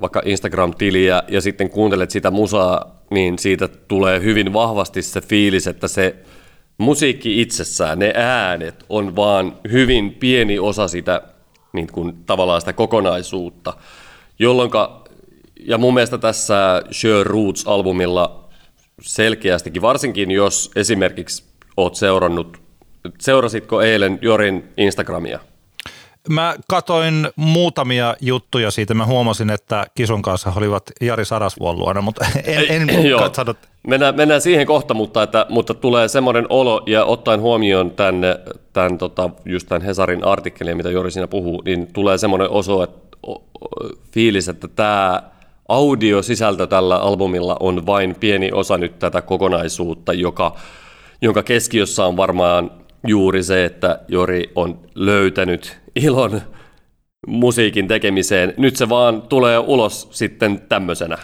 [0.00, 5.88] vaikka Instagram-tiliä ja sitten kuuntelet sitä musaa, niin siitä tulee hyvin vahvasti se fiilis, että
[5.88, 6.16] se
[6.79, 11.22] musiikki itsessään, ne äänet on vaan hyvin pieni osa sitä
[11.72, 13.72] niin kuin, tavallaan sitä kokonaisuutta,
[14.38, 14.70] jolloin
[15.61, 18.44] ja mun mielestä tässä Sure Roots-albumilla
[19.02, 21.44] selkeästikin, varsinkin jos esimerkiksi
[21.76, 22.61] oot seurannut,
[23.18, 25.38] seurasitko eilen Jorin Instagramia?
[26.28, 28.94] Mä katoin muutamia juttuja siitä.
[28.94, 33.20] Mä huomasin, että Kison kanssa olivat Jari Sarasvuon luona, mutta en, en Joo.
[33.20, 33.56] katsonut.
[33.87, 38.22] Mennään, mennään siihen kohta, mutta, että, mutta tulee semmoinen olo, ja ottaen huomioon tämän,
[38.72, 43.16] tämän, tota, just tämän Hesarin artikkelin, mitä Jori siinä puhuu, niin tulee semmoinen oso, että,
[44.12, 45.22] fiilis, että tämä
[45.68, 50.56] audiosisältö tällä albumilla on vain pieni osa nyt tätä kokonaisuutta, joka,
[51.22, 52.70] jonka keskiössä on varmaan
[53.06, 56.40] juuri se, että Jori on löytänyt ilon
[57.26, 58.55] musiikin tekemiseen.
[58.57, 61.18] Nyt se vaan tulee ulos sitten tämmöisenä.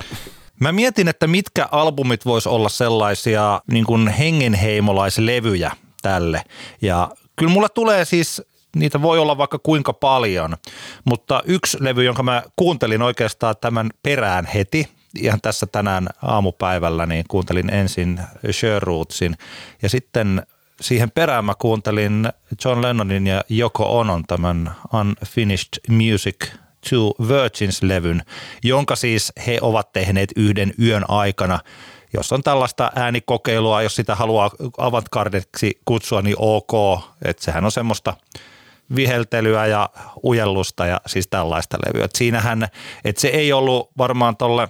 [0.60, 5.70] Mä mietin, että mitkä albumit vois olla sellaisia niin kuin hengenheimolaislevyjä
[6.02, 6.42] tälle.
[6.82, 8.42] Ja kyllä mulla tulee siis,
[8.76, 10.56] niitä voi olla vaikka kuinka paljon,
[11.04, 17.24] mutta yksi levy, jonka mä kuuntelin oikeastaan tämän perään heti, ihan tässä tänään aamupäivällä, niin
[17.28, 18.20] kuuntelin ensin
[18.52, 19.36] Sherrootsin
[19.82, 20.42] ja sitten
[20.80, 22.28] siihen perään mä kuuntelin
[22.64, 26.50] John Lennonin ja Joko Onon tämän Unfinished Music
[26.90, 28.22] to Virgins-levyn,
[28.62, 31.58] jonka siis he ovat tehneet yhden yön aikana.
[32.12, 37.00] Jos on tällaista äänikokeilua, jos sitä haluaa avantgardeksi kutsua, niin ok.
[37.24, 38.14] Että sehän on semmoista
[38.96, 39.90] viheltelyä ja
[40.24, 42.04] ujellusta ja siis tällaista levyä.
[42.04, 42.68] Et siinähän,
[43.04, 44.68] että se ei ollut varmaan tolle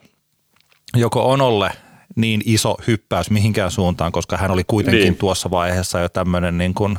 [0.95, 1.71] joko Onolle–
[2.17, 5.17] niin iso hyppäys mihinkään suuntaan, koska hän oli kuitenkin niin.
[5.17, 6.99] tuossa vaiheessa jo tämmöinen niin kuin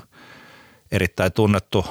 [0.91, 1.85] erittäin tunnettu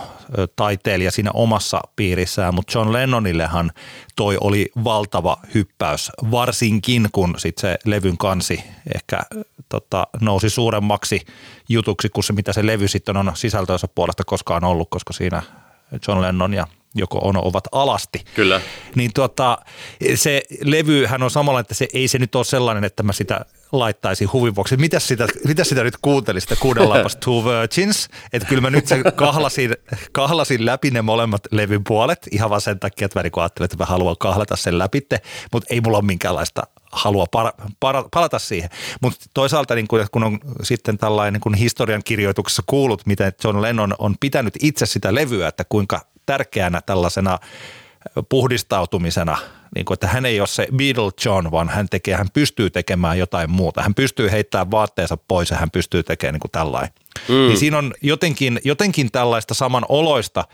[0.57, 3.71] taiteilija siinä omassa piirissään, mutta John Lennonillehan
[4.17, 9.23] toi oli valtava hyppäys, varsinkin kun sit se levyn kansi ehkä
[9.69, 11.21] tota, nousi suuremmaksi
[11.69, 15.43] jutuksi kuin se, mitä se levy sitten on sisältöönsä puolesta koskaan ollut, koska siinä
[16.09, 18.25] John Lennon ja joko Ono ovat alasti.
[18.35, 18.61] Kyllä.
[18.95, 19.59] Niin tota,
[20.15, 24.33] se levyhän on samalla, että se ei se nyt ole sellainen, että mä sitä laittaisin
[24.33, 24.77] huvin vuoksi.
[24.77, 28.09] Mitä sitä, mitä sitä nyt kuuntelisit, kuunnellaanpas Two Virgins?
[28.33, 29.77] Että kyllä mä nyt sen kahlasin,
[30.13, 33.77] kahlasin läpi ne molemmat levyn puolet ihan vaan sen takia, että mä niin ajattelin, että
[33.77, 35.01] mä haluan kahlata sen läpi,
[35.53, 38.71] mutta ei mulla ole minkäänlaista halua para, para, palata siihen.
[39.03, 43.63] Mutta toisaalta niin kun, kun on sitten tällainen niin kun historian kirjoituksessa kuullut, miten John
[43.63, 47.39] Lennon on pitänyt itse sitä levyä, että kuinka tärkeänä tällaisena
[48.29, 49.39] puhdistautumisena,
[49.75, 53.19] niin kuin, että hän ei ole se Beatle John, vaan hän, tekee, hän pystyy tekemään
[53.19, 53.83] jotain muuta.
[53.83, 56.91] Hän pystyy heittämään vaatteensa pois ja hän pystyy tekemään niin kuin tällainen.
[57.29, 57.35] Mm.
[57.35, 60.45] Niin siinä on jotenkin, jotenkin tällaista saman oloista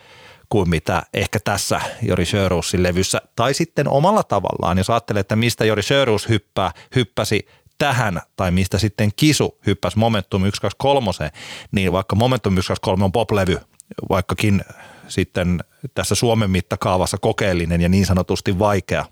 [0.48, 5.64] kuin mitä ehkä tässä Jori Sjöruusin levyssä, tai sitten omalla tavallaan, jos ajattelee, että mistä
[5.64, 7.46] Jori Sjöruus hyppää, hyppäsi
[7.78, 11.30] tähän, tai mistä sitten Kisu hyppäsi Momentum 123,
[11.72, 13.60] niin vaikka Momentum 123 on poplevy,
[14.08, 14.64] vaikkakin
[15.08, 15.60] sitten
[15.94, 19.04] tässä Suomen mittakaavassa kokeellinen ja niin sanotusti vaikea.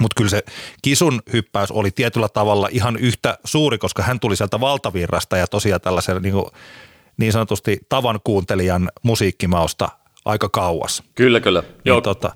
[0.00, 0.42] Mutta kyllä se
[0.82, 5.80] Kisun hyppäys oli tietyllä tavalla ihan yhtä suuri, koska hän tuli sieltä valtavirrasta ja tosiaan
[5.80, 6.34] tällaisen niin,
[7.16, 9.88] niin sanotusti tavan kuuntelijan musiikkimausta
[10.24, 11.02] aika kauas.
[11.14, 11.60] Kyllä, kyllä.
[11.60, 12.00] Niin, Joo.
[12.00, 12.32] Tota,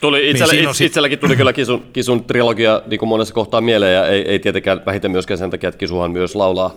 [0.00, 3.94] Tuli itselle, niin itse, itselläkin tuli kyllä Kisun, Kisun trilogia niin kuin monessa kohtaa mieleen
[3.94, 6.74] ja ei, ei tietenkään vähiten myöskään sen takia, että Kisuhan myös laulaa,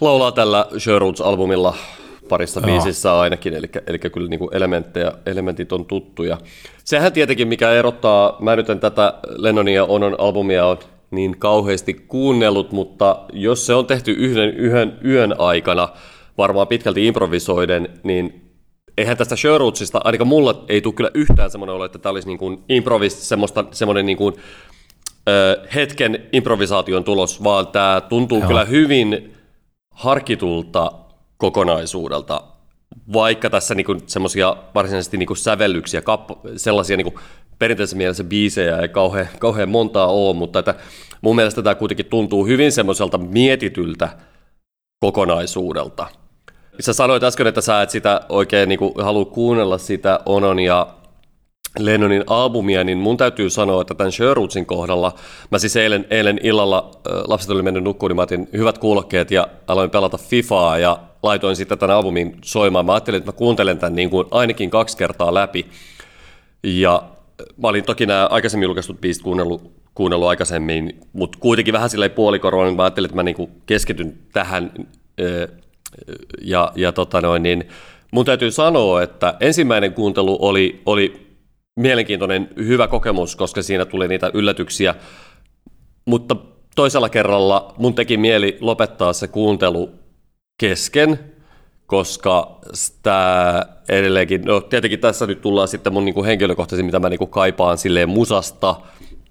[0.00, 1.76] laulaa tällä Sherwoods-albumilla
[2.28, 2.66] parissa Joo.
[2.66, 6.38] biisissä ainakin, eli, eli kyllä niin kuin elementtejä, elementit on tuttuja.
[6.84, 10.78] Sehän tietenkin, mikä erottaa, mä nyt en tätä Lennonin ja Onon albumia on
[11.10, 15.88] niin kauheasti kuunnellut, mutta jos se on tehty yhden, yhden yön aikana,
[16.38, 18.46] varmaan pitkälti improvisoiden, niin
[18.98, 22.38] eihän tästä Sherwoodsista, ainakaan mulla ei tule kyllä yhtään semmoinen olo, että tämä olisi niin
[22.38, 24.34] kuin improvis, semmoista, semmoinen niin kuin,
[25.28, 28.48] ö, hetken improvisaation tulos, vaan tämä tuntuu Joo.
[28.48, 29.34] kyllä hyvin
[29.90, 30.92] harkitulta
[31.36, 32.40] kokonaisuudelta,
[33.12, 37.20] vaikka tässä niinku semmoisia varsinaisesti niinku sävellyksiä, kappa, sellaisia niinku
[37.58, 40.74] perinteisessä mielessä biisejä ei kauhean, kauhean montaa ole, mutta että
[41.20, 44.08] mun mielestä tämä kuitenkin tuntuu hyvin semmoiselta mietityltä
[45.00, 46.06] kokonaisuudelta.
[46.80, 50.86] Sä sanoit äsken, että sä et sitä oikein niinku halua kuunnella sitä Onon ja
[51.78, 55.14] Lennonin albumia, niin mun täytyy sanoa, että tämän Sherwoodsin kohdalla,
[55.50, 56.90] mä siis eilen, eilen illalla,
[57.26, 61.56] lapset oli mennyt nukkuun, niin mä otin hyvät kuulokkeet ja aloin pelata Fifaa ja laitoin
[61.56, 62.86] sitten tämän albumin soimaan.
[62.86, 65.66] Mä ajattelin, että mä kuuntelen tämän niin kuin ainakin kaksi kertaa läpi.
[66.62, 67.02] Ja
[67.62, 72.66] mä olin toki nämä aikaisemmin julkaistut biisit kuunnellut, kuunnellut aikaisemmin, mutta kuitenkin vähän silleen puolikoroon,
[72.66, 74.72] niin mä ajattelin, että mä niin kuin keskityn tähän.
[76.42, 77.68] Ja, ja tota noin, niin
[78.10, 81.26] mun täytyy sanoa, että ensimmäinen kuuntelu oli, oli
[81.76, 84.94] mielenkiintoinen, hyvä kokemus, koska siinä tuli niitä yllätyksiä,
[86.04, 86.36] mutta
[86.76, 89.90] toisella kerralla mun teki mieli lopettaa se kuuntelu
[90.58, 91.18] kesken,
[91.86, 97.26] koska sitä edelleenkin, no tietenkin tässä nyt tullaan sitten mun niinku henkilökohtaisesti, mitä mä niinku
[97.26, 98.76] kaipaan silleen musasta,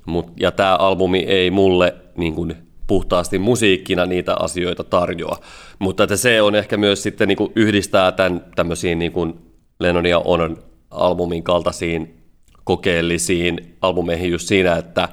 [0.06, 2.48] mut, ja tämä albumi ei mulle niinku
[2.88, 5.38] puhtaasti musiikkina niitä asioita tarjoa.
[5.80, 9.28] Mutta että se on ehkä myös sitten niinku yhdistää tämän tämmöisiin niinku
[9.80, 10.58] Lennon ja Onon
[10.92, 12.22] albumin kaltaisiin
[12.64, 15.10] kokeellisiin albumeihin just siinä, että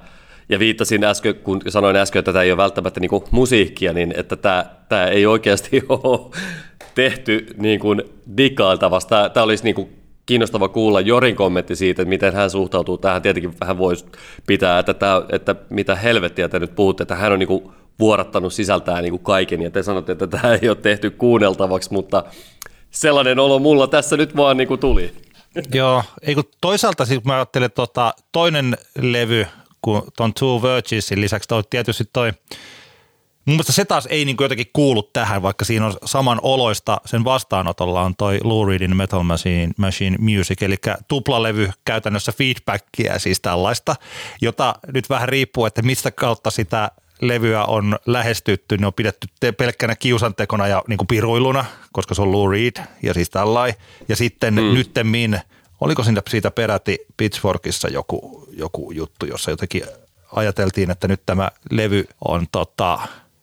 [0.52, 4.14] ja viittasin äsken, kun sanoin äsken, että tämä ei ole välttämättä niin kuin musiikkia, niin
[4.16, 6.30] että tämä, tämä ei oikeasti ole
[6.94, 8.02] tehty niin kuin
[8.36, 9.08] dikailtavasti.
[9.08, 9.88] Tämä, tämä olisi niin kuin
[10.26, 13.22] kiinnostava kuulla Jorin kommentti siitä, että miten hän suhtautuu tähän.
[13.22, 14.06] Tietenkin vähän voisi
[14.46, 18.52] pitää, että, tämä, että mitä helvettiä te nyt puhutte, että hän on niin kuin vuorattanut
[18.52, 22.24] sisältää niin kuin kaiken, ja te sanotte, että tämä ei ole tehty kuunneltavaksi, mutta
[22.90, 25.12] sellainen olo mulla tässä nyt vaan niin kuin tuli.
[25.74, 29.46] Joo, ei kun toisaalta siis mä ajattelen, että tota, toinen levy,
[29.82, 32.32] kuin tuon Two Virginsin lisäksi toi tietysti toi,
[33.44, 37.00] mun mielestä se taas ei niin kuin jotenkin kuulu tähän, vaikka siinä on saman oloista,
[37.04, 40.76] sen vastaanotolla on toi Lou Reedin Metal Machine, Machine Music, eli
[41.08, 43.96] tuplalevy käytännössä feedbackia, siis tällaista,
[44.40, 46.90] jota nyt vähän riippuu, että mistä kautta sitä
[47.20, 52.32] levyä on lähestytty, ne on pidetty pelkkänä kiusantekona ja niin kuin piruiluna, koska se on
[52.32, 53.80] Lou Reed ja siis tällainen.
[54.08, 54.60] Ja sitten mm.
[54.60, 55.40] nyttemmin–
[55.82, 59.82] Oliko siitä, siitä peräti Pitchforkissa joku, joku juttu, jossa jotenkin
[60.32, 62.98] ajateltiin, että nyt tämä levy on tota,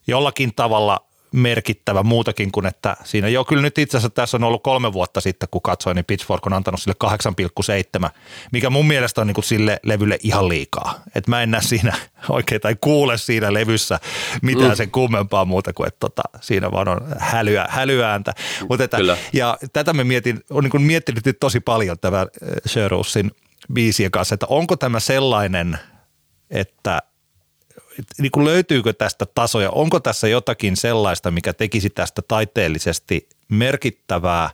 [0.07, 4.63] jollakin tavalla merkittävä muutakin kuin, että siinä jo kyllä nyt itse asiassa tässä on ollut
[4.63, 6.95] kolme vuotta sitten, kun katsoin, niin Pitchfork on antanut sille
[8.03, 8.09] 8,7,
[8.51, 11.01] mikä mun mielestä on niin kuin sille levylle ihan liikaa.
[11.15, 11.93] että mä en näe siinä
[12.29, 13.99] oikein tai kuule siinä levyssä
[14.41, 14.75] mitään mm.
[14.75, 18.33] sen kummempaa muuta kuin, että tota, siinä vaan on hälyä, hälyääntä.
[18.69, 18.97] Mutta että,
[19.33, 22.27] ja tätä me mietin, on niin kuin miettinyt nyt tosi paljon tämä
[22.67, 23.31] Sherroosin
[23.73, 25.79] biisien kanssa, että onko tämä sellainen,
[26.49, 27.01] että
[28.17, 34.49] niin kuin löytyykö tästä tasoja, onko tässä jotakin sellaista, mikä tekisi tästä taiteellisesti merkittävää,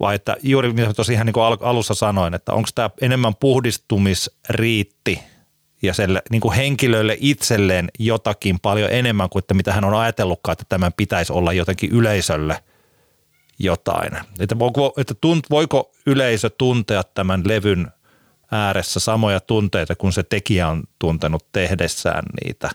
[0.00, 5.20] vai että juuri mitä tosiaan ihan niin kuin alussa sanoin, että onko tämä enemmän puhdistumisriitti
[5.82, 10.52] ja selle, niin kuin henkilölle itselleen jotakin paljon enemmän kuin että mitä hän on ajatellutkaan,
[10.52, 12.62] että tämän pitäisi olla jotenkin yleisölle
[13.58, 14.10] jotain.
[14.38, 17.86] Että, voiko, että tunt, voiko yleisö tuntea tämän levyn–
[18.52, 22.70] ääressä samoja tunteita kuin se tekijä on tuntenut tehdessään niitä.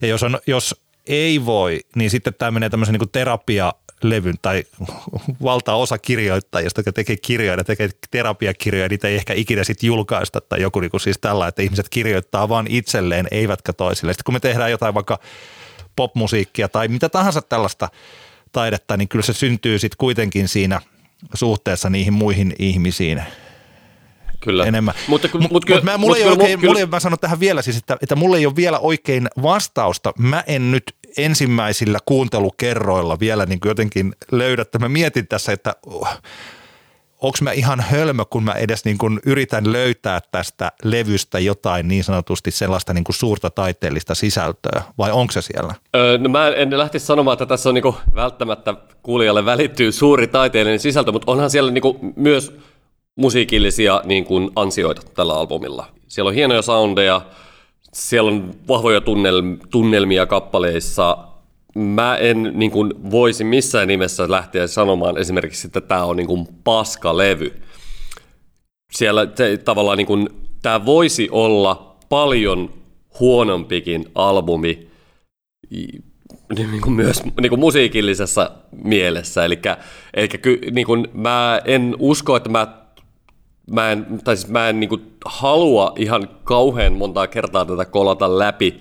[0.00, 4.64] Ja jos, on, jos ei voi, niin sitten tämä menee tämmöisen niin terapialevyn tai
[5.42, 10.80] valtaosa kirjoittajista, jotka tekee kirjoja, tekee terapiakirjoja, niitä ei ehkä ikinä sitten julkaista tai joku
[10.80, 14.12] niin kuin siis tällä, että ihmiset kirjoittaa vaan itselleen, eivätkä toisille.
[14.12, 15.18] Sitten kun me tehdään jotain vaikka
[15.96, 17.88] popmusiikkia tai mitä tahansa tällaista
[18.52, 20.80] taidetta, niin kyllä se syntyy sitten kuitenkin siinä
[21.34, 23.22] suhteessa niihin muihin ihmisiin–
[24.40, 24.64] Kyllä.
[24.64, 24.94] enemmän.
[25.08, 27.76] Mutta, mut, mut, mut mä, mulla ei oikein, mulla ei, mä sanon tähän vielä siis,
[27.76, 30.12] että, että mulla ei ole vielä oikein vastausta.
[30.18, 35.74] Mä en nyt ensimmäisillä kuuntelukerroilla vielä niin jotenkin löydä, että mä mietin tässä, että
[37.22, 42.04] onko mä ihan hölmö, kun mä edes niin kuin yritän löytää tästä levystä jotain niin
[42.04, 45.74] sanotusti sellaista niin kuin suurta taiteellista sisältöä, vai onko se siellä?
[45.96, 50.26] Öö, no mä en lähtisi sanomaan, että tässä on niin kuin välttämättä kuulijalle välittyy suuri
[50.26, 52.56] taiteellinen sisältö, mutta onhan siellä niin kuin myös
[53.16, 55.86] musiikillisia niin kuin ansioita tällä albumilla.
[56.08, 57.20] Siellä on hienoja soundeja,
[57.92, 59.00] siellä on vahvoja
[59.70, 61.18] tunnelmia kappaleissa.
[61.78, 66.46] Mä en niin kuin, voisi missään nimessä lähteä sanomaan esimerkiksi, että tämä on niin kuin,
[66.64, 67.62] paska-levy.
[68.92, 70.28] Siellä te, tavallaan niin kuin,
[70.62, 72.70] tämä voisi olla paljon
[73.20, 74.88] huonompikin albumi
[75.70, 78.50] niin kuin myös niin kuin musiikillisessa
[78.84, 79.44] mielessä.
[79.44, 79.60] Eli,
[80.70, 82.66] niin mä en usko, että mä
[83.70, 88.38] mä en, tai siis mä en niin kuin, halua ihan kauhean montaa kertaa tätä kolata
[88.38, 88.80] läpi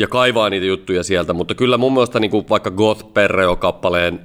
[0.00, 4.20] ja kaivaa niitä juttuja sieltä, mutta kyllä mun mielestä niin kuin vaikka Goth Perreo-kappaleen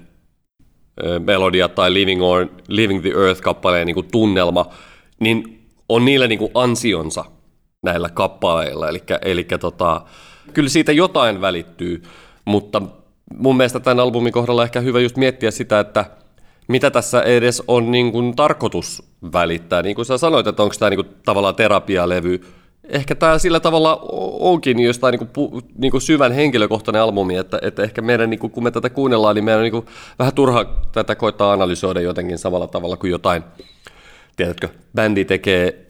[1.25, 4.65] melodia tai Living, on, Living the Earth-kappaleen niin kuin tunnelma,
[5.19, 7.25] niin on niillä niin kuin ansionsa
[7.83, 8.89] näillä kappaleilla.
[8.89, 10.01] Eli, eli tota,
[10.53, 12.03] kyllä siitä jotain välittyy,
[12.45, 12.81] mutta
[13.37, 16.05] mun mielestä tämän albumin kohdalla ehkä hyvä just miettiä sitä, että–
[16.67, 19.81] mitä tässä edes on niin kuin tarkoitus välittää.
[19.81, 22.41] Niin kuin sä sanoit, että onko tämä niin kuin tavallaan terapialevy.
[22.89, 23.99] Ehkä tämä sillä tavalla
[24.39, 28.51] onkin jostain niin kuin, niin kuin syvän henkilökohtainen albumi, että, että ehkä meidän, niin kuin,
[28.51, 29.85] kun me tätä kuunnellaan, niin meidän on niin kuin
[30.19, 33.43] vähän turha tätä koittaa analysoida jotenkin samalla tavalla kuin jotain,
[34.35, 35.85] tiedätkö, bändi tekee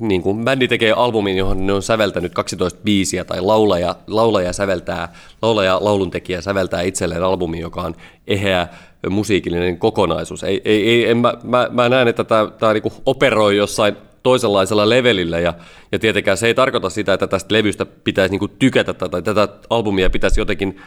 [0.00, 5.12] niin kuin bändi tekee albumin, johon ne on säveltänyt 12 biisiä, tai laulaja, laulaja säveltää,
[5.42, 7.94] laulaja, lauluntekijä säveltää itselleen albumi, joka on
[8.26, 8.68] eheä
[9.10, 10.44] musiikillinen kokonaisuus.
[10.44, 14.88] Ei, ei, ei, en, mä, mä, mä näen, että tämä, tämä niin operoi jossain toisenlaisella
[14.88, 15.54] levelillä, ja,
[15.92, 20.10] ja tietenkään se ei tarkoita sitä, että tästä levystä pitäisi niin tykätä tai tätä albumia
[20.10, 20.80] pitäisi jotenkin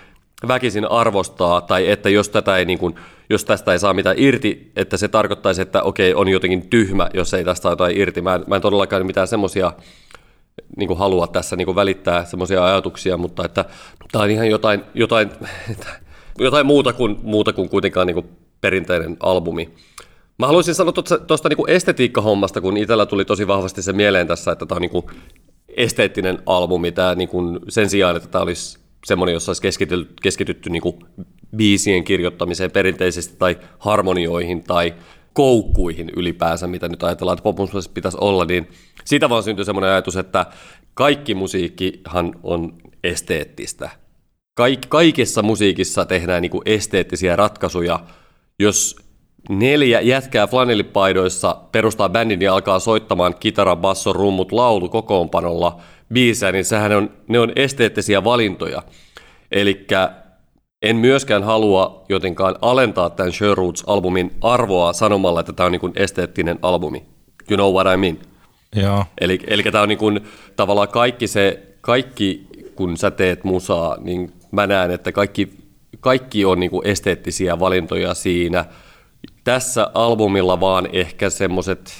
[0.48, 2.96] väkisin arvostaa, tai että jos, tätä ei, niin kuin,
[3.30, 7.34] jos tästä ei saa mitään irti, että se tarkoittaisi, että okei, on jotenkin tyhmä, jos
[7.34, 8.22] ei tästä saa jotain irti.
[8.22, 9.74] Mä en, mä en todellakaan mitään semmoisia
[10.78, 13.66] niin halua tässä niin välittää semmoisia ajatuksia, mutta että
[14.12, 15.30] tämä on ihan jotain, jotain,
[16.40, 18.30] jotain muuta, kuin, muuta kuin kuitenkaan niin kuin
[18.62, 19.74] perinteinen albumi.
[20.40, 20.94] Mä haluaisin sanoa
[21.28, 25.22] tuosta niin estetiikkahommasta, kun itsellä tuli tosi vahvasti se mieleen tässä, että tämä on niin
[25.78, 30.70] esteettinen albumi, tämä niin kuin sen sijaan, että tämä olisi semmoinen, jossa olisi keskitytty, keskitytty
[30.70, 30.96] niin kuin
[31.56, 34.94] biisien kirjoittamiseen perinteisesti tai harmonioihin tai
[35.34, 38.70] koukkuihin ylipäänsä, mitä nyt ajatellaan, että popmusiikissa pitäisi olla, niin
[39.06, 40.46] siitä vaan syntyi semmoinen ajatus, että
[40.94, 43.90] kaikki musiikkihan on esteettistä.
[44.56, 48.00] Kaik, kaikessa musiikissa tehdään niin kuin esteettisiä ratkaisuja.
[48.60, 48.96] Jos
[49.50, 55.78] neljä jätkää flanellipaidoissa perustaa bändin ja alkaa soittamaan kitara, basso, rummut, laulu kokoonpanolla–
[56.14, 58.84] biisejä, niin sehän on, ne on esteettisiä valintoja.
[59.52, 59.88] Eli
[60.82, 67.06] en myöskään halua jotenkaan alentaa tämän Sherwoods-albumin arvoa sanomalla, että tämä on niin esteettinen albumi.
[67.50, 68.18] You know what I mean?
[68.76, 69.06] Joo.
[69.22, 70.20] Eli, eli tämä on niin kuin,
[70.56, 75.50] tavallaan kaikki se, kaikki kun sä teet musaa, niin mä näen, että kaikki,
[76.00, 78.66] kaikki on niin kuin esteettisiä valintoja siinä.
[79.44, 81.94] Tässä albumilla vaan ehkä semmoiset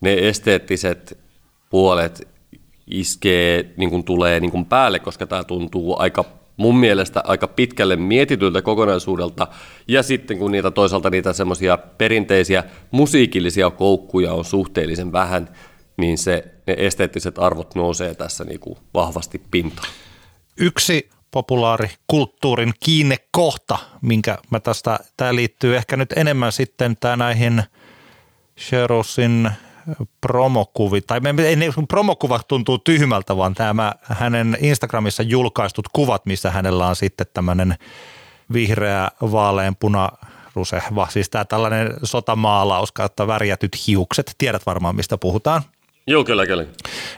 [0.00, 1.18] ne esteettiset
[1.70, 2.28] puolet
[2.86, 6.24] iskee, niin kuin tulee niin kuin päälle, koska tämä tuntuu aika
[6.56, 9.46] mun mielestä aika pitkälle mietityltä kokonaisuudelta,
[9.88, 15.48] ja sitten kun niitä toisaalta niitä semmoisia perinteisiä musiikillisia koukkuja on suhteellisen vähän,
[15.96, 19.88] niin se, ne esteettiset arvot nousee tässä niin kuin vahvasti pintaan.
[20.56, 27.62] Yksi populaarikulttuurin kiinnekohta, minkä mä tästä, tämä liittyy ehkä nyt enemmän sitten tämä näihin
[28.58, 29.50] Sherosin
[30.20, 36.86] promokuvi, tai ei, ei promokuvat tuntuu tyhmältä, vaan tämä hänen Instagramissa julkaistut kuvat, missä hänellä
[36.86, 37.74] on sitten tämmöinen
[38.52, 40.08] vihreä, vaaleanpuna,
[40.54, 45.62] rusehva, siis tämä tällainen sotamaalaus kautta värjätyt hiukset, tiedät varmaan mistä puhutaan.
[46.06, 46.66] Joo, kyllä, kyllä.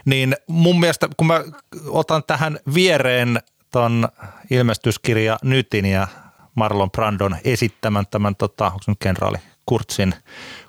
[0.05, 1.43] Niin mun mielestä, kun mä
[1.87, 3.39] otan tähän viereen
[3.71, 4.07] ton
[4.49, 6.07] ilmestyskirja Nytin ja
[6.55, 10.15] Marlon Brandon esittämän tämän, tota, onko nyt kenraali Kurtsin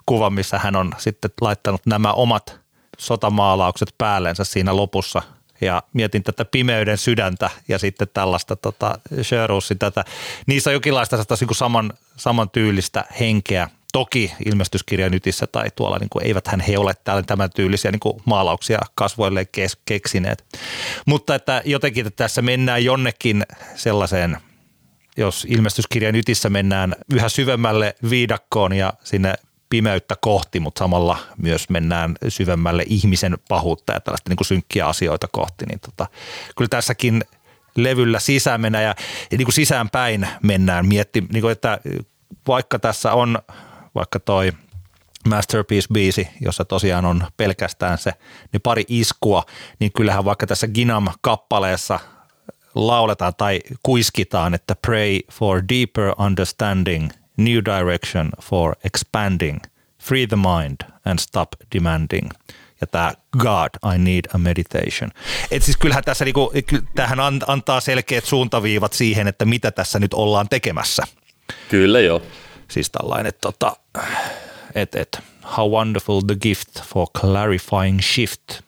[0.07, 2.61] kuvan, missä hän on sitten laittanut nämä omat
[2.99, 5.23] sotamaalaukset päällensä siinä lopussa
[5.61, 10.05] ja mietin tätä pimeyden sydäntä ja sitten tällaista tota, Sherrussin tätä.
[10.47, 13.69] Niissä on jokinlaista niin saman, saman tyylistä henkeä.
[13.93, 18.01] Toki ilmestyskirja nytissä tai tuolla, niin kuin, eivät hän he ole täällä tämän tyylisiä niin
[18.01, 20.45] kuin maalauksia kasvoille kes- keksineet.
[21.07, 23.43] Mutta että jotenkin että tässä mennään jonnekin
[23.75, 24.37] sellaiseen,
[25.17, 29.35] jos ilmestyskirja nytissä mennään yhä syvemmälle viidakkoon ja sinne
[29.69, 35.29] pimeyttä kohti, mutta samalla myös mennään syvemmälle ihmisen pahuutta ja tällaista niin kuin synkkiä asioita
[35.33, 36.07] kohti, niin tota,
[36.57, 37.23] kyllä tässäkin
[37.77, 38.95] levyllä sisään mennään ja,
[39.31, 41.79] ja niin kuin sisäänpäin mennään mietti, niin että
[42.47, 43.39] vaikka tässä on
[43.95, 44.53] vaikka toi
[45.29, 48.13] Masterpiece-biisi, jossa tosiaan on pelkästään se
[48.53, 49.45] niin pari iskua,
[49.79, 51.99] niin kyllähän vaikka tässä Ginam-kappaleessa
[52.75, 59.61] lauletaan tai kuiskitaan, että pray for deeper understanding– new direction for expanding,
[59.99, 62.31] free the mind and stop demanding.
[62.81, 65.11] Ja tämä God, I need a meditation.
[65.51, 66.53] Et siis kyllähän tässä niinku,
[66.95, 71.03] tähän antaa selkeät suuntaviivat siihen, että mitä tässä nyt ollaan tekemässä.
[71.69, 72.23] Kyllä joo.
[72.73, 73.77] Siis tällainen, tota,
[74.75, 75.19] että et,
[75.57, 78.61] how wonderful the gift for clarifying shift,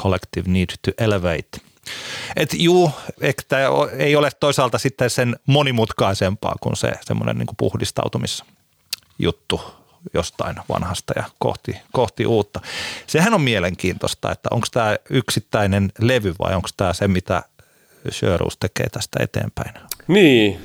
[0.00, 1.48] collective need to elevate–
[2.36, 2.90] et juu,
[3.20, 3.56] että
[3.98, 9.60] ei ole toisaalta sitten sen monimutkaisempaa kuin se semmoinen niin puhdistautumisjuttu
[10.14, 12.60] jostain vanhasta ja kohti, kohti uutta.
[13.06, 17.42] Sehän on mielenkiintoista, että onko tämä yksittäinen levy vai onko tämä se, mitä
[18.10, 19.74] Sherus tekee tästä eteenpäin?
[20.08, 20.60] Niin,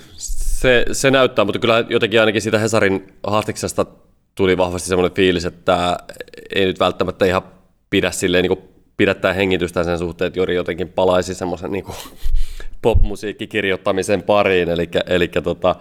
[0.57, 3.85] se, se näyttää, mutta kyllä jotenkin ainakin siitä Hesarin haastiksesta
[4.35, 5.97] tuli vahvasti semmoinen fiilis, että
[6.55, 7.41] ei nyt välttämättä ihan
[7.89, 8.57] pidä silleen niin
[8.97, 11.85] pidättää hengitystä sen suhteen, että Jori jotenkin palaisi semmoisen niin
[12.81, 15.75] popmusiikkikirjoittamisen pariin, eli, eli tota,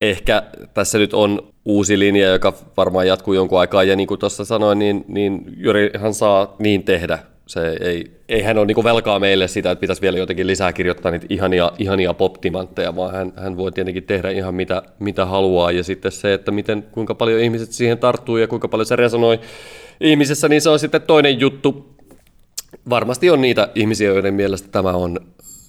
[0.00, 0.42] ehkä
[0.74, 4.78] tässä nyt on uusi linja, joka varmaan jatkuu jonkun aikaa, ja niin kuin tuossa sanoin,
[4.78, 7.18] niin, niin Jorihan saa niin tehdä.
[7.48, 11.12] Se ei, ei hän ole niin velkaa meille sitä, että pitäisi vielä jotenkin lisää kirjoittaa
[11.12, 15.84] niitä ihania, ihania poptimantteja, vaan hän, hän voi tietenkin tehdä ihan mitä, mitä haluaa, ja
[15.84, 19.40] sitten se, että miten, kuinka paljon ihmiset siihen tarttuu ja kuinka paljon se resonoi
[20.00, 21.96] ihmisessä, niin se on sitten toinen juttu,
[22.90, 25.20] varmasti on niitä ihmisiä, joiden mielestä tämä on,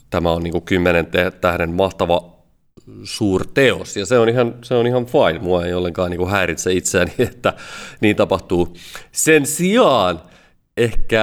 [0.09, 1.07] tämä on niin kuin kymmenen
[1.41, 2.35] tähden mahtava
[3.03, 5.39] suurteos, ja se on ihan, se on ihan fine.
[5.39, 7.53] Mua ei ollenkaan niin kuin häiritse itseäni, että
[8.01, 8.73] niin tapahtuu.
[9.11, 10.21] Sen sijaan
[10.83, 11.21] ehkä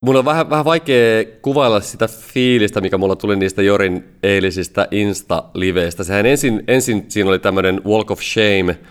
[0.00, 6.04] Mulla on vähän, vähän vaikea kuvailla sitä fiilistä, mikä mulla tuli niistä Jorin eilisistä Insta-liveistä.
[6.04, 8.78] Sehän ensin, ensin siinä oli tämmöinen Walk of Shame–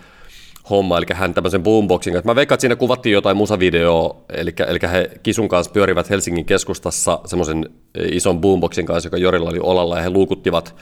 [0.70, 2.30] homma, eli hän tämmöisen boomboxin kanssa.
[2.30, 7.20] Mä veikkaan, että siinä kuvattiin jotain musavideoa, eli, eli he Kisun kanssa pyörivät Helsingin keskustassa
[7.24, 7.70] semmoisen
[8.12, 10.74] ison boomboxin kanssa, joka Jorilla oli olalla, ja he luukuttivat,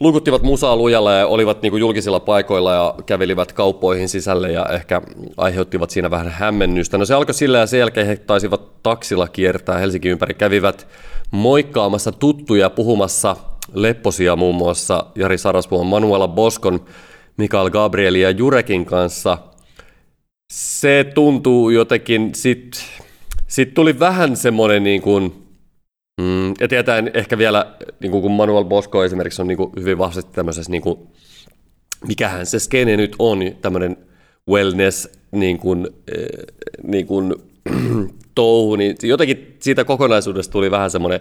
[0.00, 5.02] luukuttivat musaa lujalla ja olivat niin kuin julkisilla paikoilla ja kävelivät kauppoihin sisälle ja ehkä
[5.36, 6.98] aiheuttivat siinä vähän hämmennystä.
[6.98, 10.86] No se alkoi sillä ja sen jälkeen he taisivat taksilla kiertää Helsingin ympäri, kävivät
[11.30, 13.36] moikkaamassa tuttuja puhumassa
[13.74, 16.84] lepposia muun muassa Jari Sarasvuon, Manuela Boskon
[17.36, 19.38] Mikael Gabriel ja Jurekin kanssa.
[20.52, 22.84] Se tuntuu jotenkin, sit,
[23.46, 25.49] sit tuli vähän semmoinen niin kuin,
[26.20, 27.66] mm, ja tietäen ehkä vielä,
[28.00, 30.98] niin kuin kun Manuel Bosco esimerkiksi on niin kuin hyvin vahvasti tämmöisessä, niin kuin,
[32.06, 33.96] mikähän se skene nyt on, tämmöinen
[34.48, 36.28] wellness niin kuin, eh,
[36.82, 37.34] niin kuin,
[38.34, 41.20] touhu, niin jotenkin siitä kokonaisuudesta tuli vähän semmoinen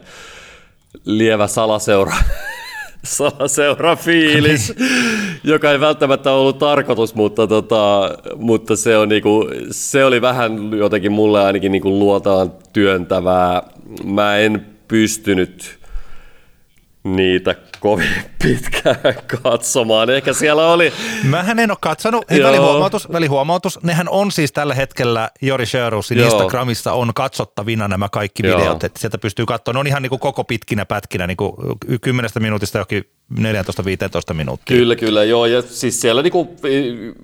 [1.06, 2.16] lievä salaseura
[3.04, 4.74] salaseura fiilis,
[5.44, 11.12] joka ei välttämättä ollut tarkoitus, mutta, tota, mutta se, on niinku, se oli vähän jotenkin
[11.12, 13.64] mulle ainakin niinku luotaan työntävää.
[14.04, 15.80] Mä en pystynyt
[17.04, 18.10] niitä kovin
[18.44, 20.10] pitkään katsomaan.
[20.10, 20.94] Ehkä siellä oli...
[21.24, 22.26] Mähän en ole katsonut.
[22.30, 23.84] Hei, välihuomautus, välihuomautus.
[23.84, 28.60] Nehän on siis tällä hetkellä Jori Sjörusin Instagramissa on katsottavina nämä kaikki Joo.
[28.60, 28.84] videot.
[28.84, 29.76] Että sieltä pystyy katsomaan.
[29.76, 31.54] Ne on ihan niin kuin koko pitkinä pätkinä, niin kuin
[32.02, 34.78] 10 minuutista jokin 14-15 minuuttia.
[34.78, 35.46] Kyllä, kyllä, joo.
[35.46, 36.50] Ja siis siellä niin kuin,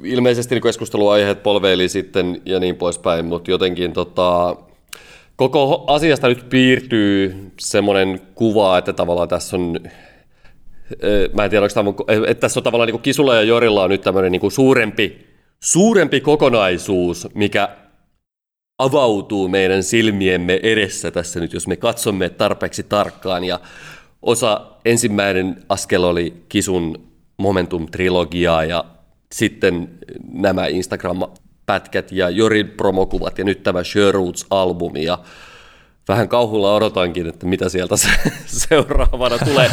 [0.03, 4.55] ilmeisesti niin keskusteluaiheet polveili sitten ja niin poispäin, mutta jotenkin tota,
[5.35, 9.79] koko asiasta nyt piirtyy semmoinen kuva, että tavallaan tässä on
[11.33, 11.89] mä en tiedä, tämä,
[12.27, 15.27] että tässä on tavallaan niin Kisulla ja Jorilla on nyt tämmöinen niin suurempi,
[15.63, 17.69] suurempi kokonaisuus, mikä
[18.79, 23.43] avautuu meidän silmiemme edessä tässä nyt, jos me katsomme tarpeeksi tarkkaan.
[23.43, 23.59] Ja
[24.21, 27.07] osa ensimmäinen askel oli Kisun
[27.37, 28.85] Momentum-trilogiaa ja
[29.31, 29.89] sitten
[30.33, 30.67] nämä
[31.65, 35.19] Instagram-pätkät ja Jorin promokuvat ja nyt tämä Sherwoods-albumi ja
[36.07, 38.09] vähän kauhulla odotankin, että mitä sieltä se,
[38.69, 39.69] seuraavana tulee.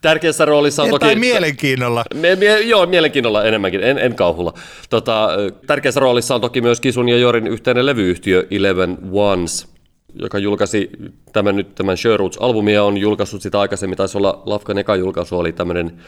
[0.00, 1.04] Tärkeässä roolissa on toki...
[1.04, 2.04] Tai mielenkiinnolla.
[2.14, 4.54] Me, me, joo, mielenkiinnolla enemmänkin, en, en kauhulla.
[4.90, 5.28] Tota,
[5.66, 9.68] tärkeässä roolissa on toki myös Kisun ja Jorin yhteinen levyyhtiö Eleven Ones,
[10.14, 10.90] joka julkaisi
[11.32, 16.00] tämän nyt tämän Sherwoods-albumia, on julkaissut sitä aikaisemmin, taisi olla Lafkan eka julkaisu, oli tämmöinen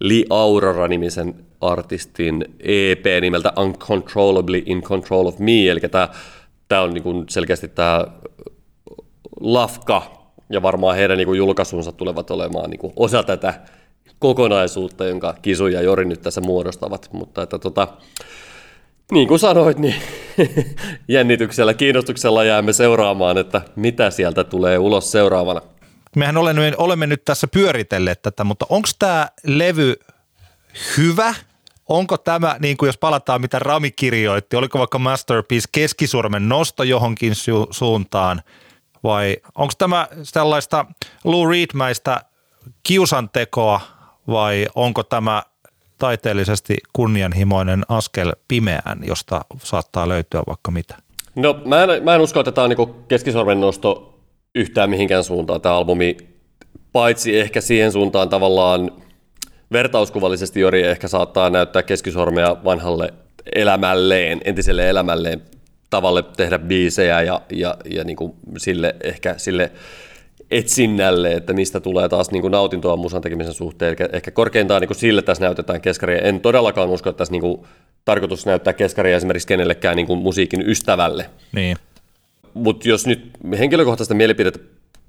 [0.00, 6.08] Lee Aurora-nimisen artistin EP nimeltä Uncontrollably in Control of Me, eli tämä,
[6.68, 8.04] tämä on niin selkeästi tämä
[9.40, 10.02] Lafka
[10.50, 13.60] ja varmaan heidän niin julkaisunsa tulevat olemaan niin osa tätä
[14.18, 17.88] kokonaisuutta, jonka Kisu ja Jori nyt tässä muodostavat, mutta että tota,
[19.12, 19.94] niin kuin sanoit, niin
[21.08, 25.60] jännityksellä, kiinnostuksella jäämme seuraamaan, että mitä sieltä tulee ulos seuraavana.
[26.16, 29.94] Mehän olemme, olemme nyt tässä pyöritelleet tätä, mutta onko tämä levy
[30.96, 31.34] hyvä?
[31.88, 37.32] Onko tämä, niin kuin jos palataan mitä Rami kirjoitti, oliko vaikka Masterpiece keskisormen nosto johonkin
[37.32, 38.42] su- suuntaan,
[39.02, 40.86] vai onko tämä sellaista
[41.24, 42.20] Lou Reed-mäistä
[42.82, 43.80] kiusantekoa,
[44.28, 45.42] vai onko tämä
[45.98, 50.96] taiteellisesti kunnianhimoinen askel pimeään, josta saattaa löytyä vaikka mitä?
[51.34, 54.17] No mä en, mä en usko, että tämä on niin keskisormen nosto
[54.58, 56.16] yhtään mihinkään suuntaan tämä albumi,
[56.92, 58.90] paitsi ehkä siihen suuntaan tavallaan
[59.72, 63.14] vertauskuvallisesti Jori ehkä saattaa näyttää keskisormea vanhalle
[63.54, 65.42] elämälleen, entiselle elämälleen
[65.90, 69.72] tavalle tehdä biisejä ja, ja, ja niin kuin sille ehkä sille
[70.50, 73.96] etsinnälle, että mistä tulee taas niin kuin nautintoa musan tekemisen suhteen.
[74.00, 76.18] Eli ehkä korkeintaan niin kuin sille tässä näytetään keskaria.
[76.18, 77.60] En todellakaan usko, että tässä niin kuin
[78.04, 81.30] tarkoitus näyttää keskaria esimerkiksi kenellekään niin kuin musiikin ystävälle.
[81.52, 81.76] Niin.
[82.58, 84.60] Mutta jos nyt henkilökohtaista mielipidettä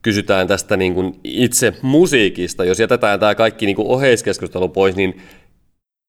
[0.01, 5.21] kysytään tästä niin kuin itse musiikista, jos jätetään tämä kaikki niin kuin oheiskeskustelu pois, niin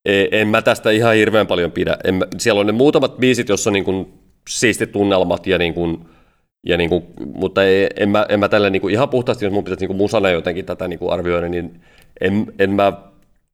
[0.04, 1.96] e, en mä tästä ihan hirveän paljon pidä.
[2.04, 4.12] En, siellä on ne muutamat biisit, jossa on niin kuin
[4.48, 5.98] siistit tunnelmat ja niin kuin,
[6.66, 7.02] ja niin kuin,
[7.34, 9.88] mutta ei, en, mä, en mä tällä niin kuin ihan puhtaasti, jos mun pitäisi niin
[9.88, 11.80] kuin musana jotenkin tätä niin kuin arvioida, niin
[12.20, 12.92] en, en mä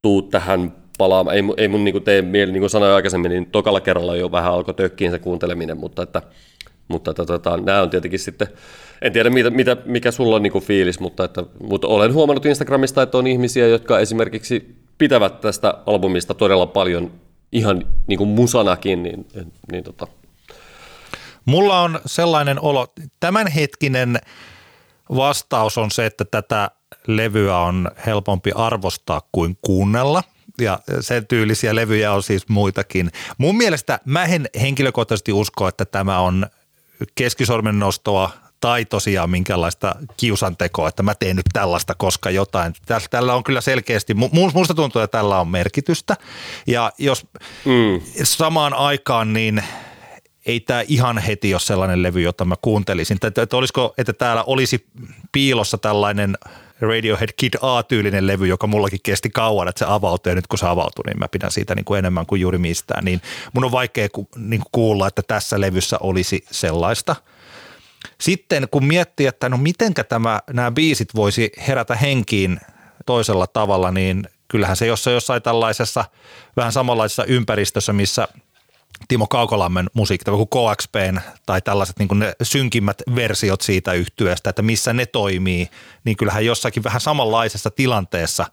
[0.01, 1.35] tuu tähän palaamaan.
[1.35, 4.31] Ei, ei mun niin kuin tee mieli, niin kuin sanoin aikaisemmin, niin tokalla kerralla jo
[4.31, 6.21] vähän alkoi tökkiin se kuunteleminen, mutta että,
[6.87, 8.47] mutta että, tota, nämä on tietenkin sitten,
[9.01, 13.01] en tiedä mitä, mitä, mikä sulla on niin fiilis, mutta, että, mutta olen huomannut Instagramista,
[13.01, 17.11] että on ihmisiä, jotka esimerkiksi pitävät tästä albumista todella paljon
[17.51, 19.27] ihan niin kuin musanakin, niin,
[19.71, 20.07] niin tota,
[21.47, 22.87] Mulla on sellainen olo,
[23.19, 24.19] tämänhetkinen
[25.15, 26.71] vastaus on se, että tätä
[27.07, 30.23] levyä on helpompi arvostaa kuin kuunnella
[30.61, 33.11] ja sen tyylisiä levyjä on siis muitakin.
[33.37, 36.47] Mun mielestä mä en henkilökohtaisesti usko, että tämä on
[37.15, 38.29] keskisormen nostoa
[38.59, 42.73] tai tosiaan minkälaista kiusantekoa, että mä teen nyt tällaista, koska jotain.
[43.09, 44.13] Tällä on kyllä selkeästi,
[44.53, 46.15] musta tuntuu, että tällä on merkitystä.
[46.67, 47.27] Ja jos
[47.65, 48.01] mm.
[48.23, 49.63] samaan aikaan, niin–
[50.47, 53.17] ei tämä ihan heti ole sellainen levy, jota mä kuuntelisin.
[53.23, 54.85] Että, että, olisiko, että täällä olisi
[55.31, 56.37] piilossa tällainen
[56.81, 60.67] Radiohead Kid A-tyylinen levy, joka mullakin kesti kauan, että se avautui ja nyt kun se
[60.67, 63.05] avautui, niin mä pidän siitä niin kuin enemmän kuin juuri mistään.
[63.05, 63.21] Niin
[63.53, 67.15] mun on vaikea ku, niin kuin kuulla, että tässä levyssä olisi sellaista.
[68.21, 72.59] Sitten kun miettii, että no mitenkä tämä, nämä biisit voisi herätä henkiin
[73.05, 76.05] toisella tavalla, niin kyllähän se jossain, jossain tällaisessa
[76.55, 78.27] vähän samanlaisessa ympäristössä, missä–
[79.07, 84.93] Timo Kaukolammen musiikki, kuin KXPn tai tällaiset niin ne synkimmät versiot siitä yhtyeestä, että missä
[84.93, 85.69] ne toimii,
[86.03, 88.45] niin kyllähän jossakin vähän samanlaisessa tilanteessa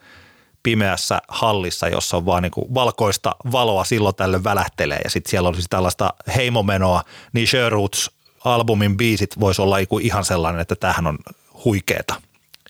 [0.63, 5.49] pimeässä hallissa, jossa on vaan niin kuin valkoista valoa silloin tällöin välähtelee ja sitten siellä
[5.49, 8.11] olisi tällaista heimomenoa, niin Sherwoods
[8.45, 11.19] albumin biisit voisi olla ihan sellainen, että tämähän on
[11.65, 12.15] huikeeta.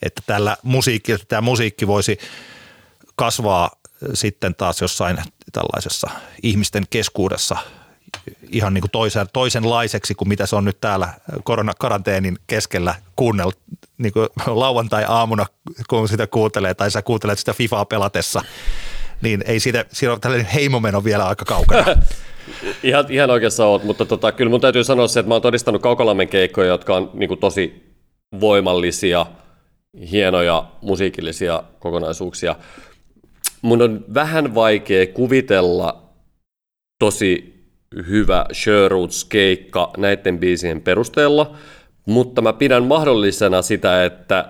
[0.02, 2.18] Että tällä musiikki, että tämä musiikki voisi
[3.16, 3.70] kasvaa
[4.14, 5.18] sitten taas jossain
[5.52, 6.10] tällaisessa
[6.42, 7.56] ihmisten keskuudessa
[8.50, 11.08] ihan niin kuin toisen, toisenlaiseksi kuin mitä se on nyt täällä
[11.44, 12.94] koronakaranteenin keskellä
[13.98, 15.46] niin kuin lauantai-aamuna,
[15.88, 18.42] kun sitä kuuntelee, tai sä kuuntelet sitä FIFAa pelatessa,
[19.22, 21.84] niin ei siitä, siinä on tällainen heimomeno vielä aika kaukana.
[22.82, 25.82] ihan, ihan oikeassa oot, mutta tota, kyllä mun täytyy sanoa se, että mä oon todistanut
[25.82, 27.94] Kaukolammen keikkoja, jotka on niin kuin tosi
[28.40, 29.26] voimallisia,
[30.10, 32.56] hienoja musiikillisia kokonaisuuksia.
[33.64, 36.02] Mun on vähän vaikea kuvitella
[36.98, 37.54] tosi
[38.08, 41.56] hyvä Sherwoods-keikka näiden biisien perusteella,
[42.06, 44.48] mutta mä pidän mahdollisena sitä, että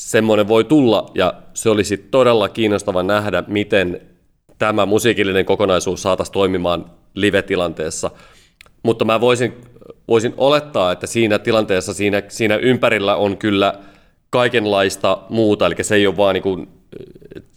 [0.00, 4.00] semmoinen voi tulla ja se olisi todella kiinnostava nähdä, miten
[4.58, 8.10] tämä musiikillinen kokonaisuus saataisiin toimimaan live-tilanteessa.
[8.82, 9.54] Mutta mä voisin,
[10.08, 13.74] voisin olettaa, että siinä tilanteessa, siinä, siinä ympärillä on kyllä
[14.30, 16.68] kaikenlaista muuta, eli se ei ole vaan niin kuin,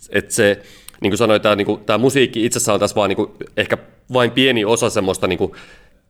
[0.09, 0.61] että se,
[1.01, 3.77] niin kuin sanoin, tämä, niin kuin, tämä musiikki itsessään on tässä vaan niin kuin, ehkä
[4.13, 5.51] vain pieni osa semmoista niin kuin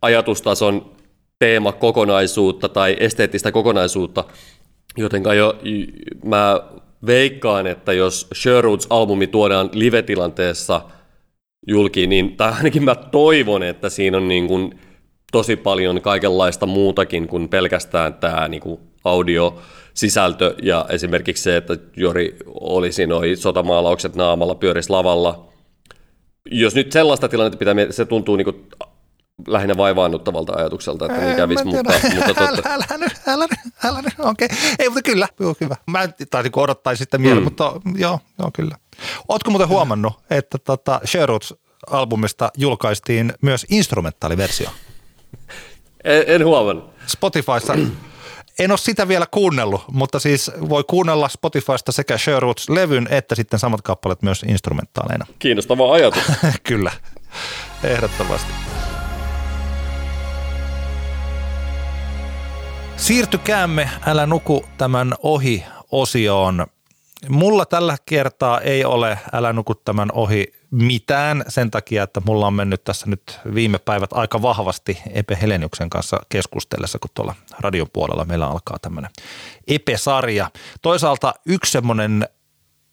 [0.01, 0.91] ajatustason
[1.39, 4.23] teemakokonaisuutta tai esteettistä kokonaisuutta,
[4.97, 5.59] jotenka jo
[6.25, 6.59] mä
[7.05, 10.81] veikkaan, että jos Sherwoods-albumi tuodaan live-tilanteessa
[11.67, 14.79] julkiin, niin, tai ainakin mä toivon, että siinä on niin kuin
[15.31, 19.61] tosi paljon kaikenlaista muutakin kuin pelkästään tämä niin kuin audio,
[19.93, 25.47] sisältö ja esimerkiksi se, että Jori olisi noin sotamaalaukset naamalla, pyörisi lavalla.
[26.51, 28.69] Jos nyt sellaista tilannetta pitää miettiä, se tuntuu niin kuin
[29.47, 32.69] lähinnä vaivaannuttavalta ajatukselta, että niin kävisi, mutta, mutta totta.
[32.69, 33.47] Älä, älä älä
[33.83, 34.47] älä nyt, okei.
[34.79, 35.75] Ei, mutta kyllä, joo, hyvä.
[35.87, 37.43] Mä taisin odottaa sitten mieleen, mm.
[37.43, 38.77] mutta joo, joo, kyllä.
[39.29, 44.69] Ootko muuten huomannut, että tota Sherwoods-albumista julkaistiin myös instrumentaaliversio?
[46.03, 46.91] En, en huomannut.
[47.07, 47.73] Spotifyssa
[48.61, 53.81] en ole sitä vielä kuunnellut, mutta siis voi kuunnella Spotifysta sekä Sherwoods-levyn että sitten samat
[53.81, 55.25] kappaleet myös instrumentaaleina.
[55.39, 56.23] Kiinnostava ajatus.
[56.63, 56.91] Kyllä,
[57.83, 58.51] ehdottomasti.
[62.97, 66.67] Siirtykäämme Älä nuku tämän ohi osioon.
[67.29, 72.53] Mulla tällä kertaa ei ole Älä nuku tämän ohi mitään sen takia, että mulla on
[72.53, 78.25] mennyt tässä nyt viime päivät aika vahvasti Epe Heleniuksen kanssa keskustellessa, kun tuolla radion puolella
[78.25, 79.11] meillä alkaa tämmöinen
[79.67, 80.51] Epe-sarja.
[80.81, 82.27] Toisaalta yksi semmoinen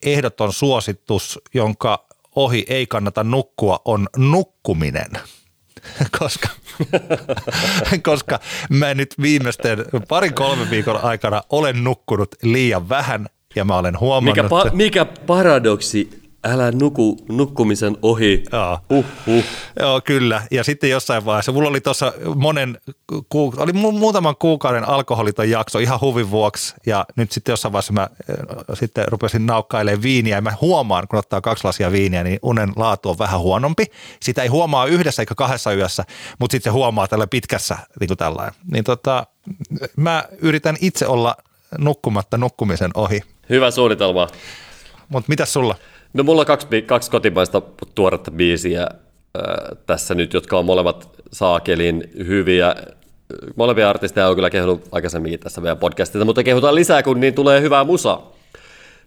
[0.02, 2.06] ehdoton suositus, jonka
[2.36, 5.10] ohi ei kannata nukkua, on nukkuminen–
[6.18, 6.48] koska,
[8.10, 13.26] koska mä nyt viimeisten parin kolmen viikon aikana olen nukkunut liian vähän
[13.56, 14.50] ja mä olen huomannut...
[14.50, 18.44] Mikä, pa- mikä paradoksi älä nuku nukkumisen ohi.
[18.52, 18.78] Joo.
[18.90, 19.44] Uh, uh.
[19.80, 20.42] Joo, kyllä.
[20.50, 22.78] Ja sitten jossain vaiheessa, mulla oli tuossa monen,
[23.28, 26.74] ku, oli mu- muutaman kuukauden alkoholiton jakso ihan huvin vuoksi.
[26.86, 28.08] Ja nyt sitten jossain vaiheessa mä äh,
[28.74, 30.36] sitten rupesin naukkailemaan viiniä.
[30.36, 33.84] Ja mä huomaan, kun ottaa kaksi lasia viiniä, niin unen laatu on vähän huonompi.
[34.20, 36.04] Sitä ei huomaa yhdessä eikä kahdessa yössä,
[36.38, 38.54] mutta sitten se huomaa tällä pitkässä niin kuin tällainen.
[38.72, 39.26] Niin tota,
[39.96, 41.36] mä yritän itse olla
[41.78, 43.20] nukkumatta nukkumisen ohi.
[43.50, 44.28] Hyvä suunnitelma.
[45.08, 45.76] Mutta mitä sulla?
[46.12, 47.62] No mulla on kaksi, kaksi kotimaista
[47.94, 52.74] tuoretta biisiä äh, tässä nyt, jotka on molemmat saakelin hyviä.
[53.56, 57.60] Molempia artisteja on kyllä kehunut aikaisemminkin tässä meidän podcastissa, mutta kehutaan lisää, kun niin tulee
[57.60, 58.20] hyvää musa.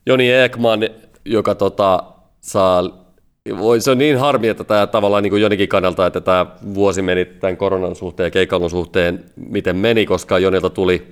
[0.06, 0.80] Joni Ekman,
[1.26, 2.04] joka tota,
[2.42, 2.84] saa
[3.58, 7.02] voi, se on niin harmi, että tämä tavallaan niin kuin Jonikin kannalta, että tämä vuosi
[7.02, 11.08] meni tämän koronan suhteen ja keikkailun suhteen, miten meni, koska Jonilta tuli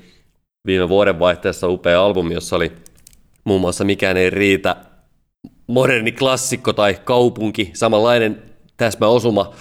[0.66, 2.72] viime vuoden vaihteessa upea albumi, jossa oli
[3.44, 4.76] muun muassa Mikään ei riitä,
[5.70, 8.44] moderni klassikko tai kaupunki, samanlainen
[8.78, 9.54] täsmäosuma.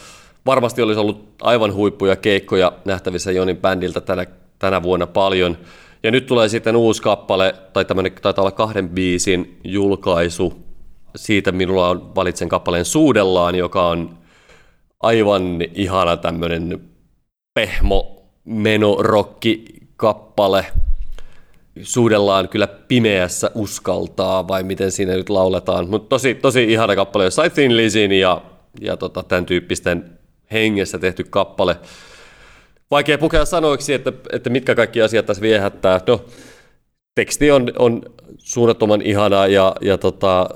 [0.46, 4.26] Varmasti olisi ollut aivan huippuja keikkoja nähtävissä Jonin bändiltä tänä,
[4.58, 5.58] tänä vuonna paljon.
[6.02, 10.52] Ja nyt tulee sitten uusi kappale, tai tämmöinen taitaa olla kahden biisin julkaisu.
[11.16, 14.18] Siitä minulla on valitsen kappaleen Suudellaan, joka on
[15.00, 16.80] aivan ihana tämmöinen
[17.54, 19.64] pehmo menorokki
[19.96, 20.66] kappale
[21.82, 25.90] suudellaan kyllä pimeässä uskaltaa, vai miten siinä nyt lauletaan.
[25.90, 28.42] Mutta tosi, tosi ihana kappale, jos sai Thin Lizin ja,
[28.80, 30.18] ja tota, tämän tyyppisten
[30.52, 31.76] hengessä tehty kappale.
[32.90, 36.00] Vaikea pukea sanoiksi, että, että mitkä kaikki asiat tässä viehättää.
[36.06, 36.24] No,
[37.14, 38.02] teksti on, on
[38.38, 40.48] suunnattoman ihanaa ja, ja tota,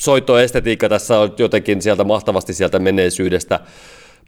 [0.00, 3.60] soittoestetiikka tässä on jotenkin sieltä mahtavasti sieltä menneisyydestä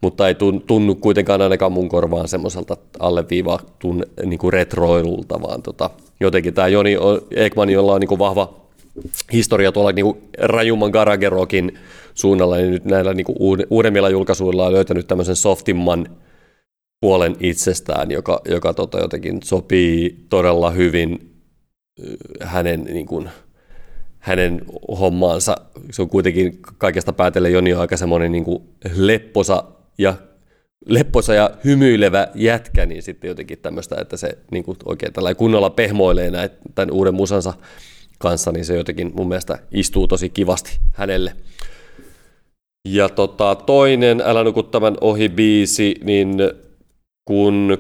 [0.05, 0.35] mutta ei
[0.67, 5.91] tunnu kuitenkaan ainakaan mun korvaan semmoiselta alleviivatun niin kuin retroilulta, vaan tota,
[6.21, 6.97] jotenkin tämä Joni
[7.31, 8.55] Ekman, jolla on niin kuin vahva
[9.33, 11.79] historia tuolla niin kuin rajumman Garagerokin
[12.15, 13.37] suunnalla, niin nyt näillä niin kuin
[13.71, 16.07] uudemmilla julkaisuilla on löytänyt tämmöisen softimman
[17.01, 21.35] puolen itsestään, joka, joka tota, jotenkin sopii todella hyvin
[22.41, 23.31] hänen niin kuin,
[24.19, 24.63] hänen
[25.01, 25.57] hommaansa.
[25.91, 28.45] Se on kuitenkin kaikesta päätellen Joni on aika semmoinen niin
[28.95, 29.65] lepposa
[29.99, 30.15] ja
[30.87, 35.71] lepposa ja hymyilevä jätkä, niin sitten jotenkin tämmöistä, että se niin kuin oikein tällä kunnolla
[35.71, 37.55] pehmoilee näitä tämän uuden musansa
[38.19, 41.37] kanssa, niin se jotenkin mun mielestä istuu tosi kivasti hänelle.
[42.89, 46.37] Ja tota, toinen Älä nuku tämän ohi biisi, niin
[47.25, 47.79] kun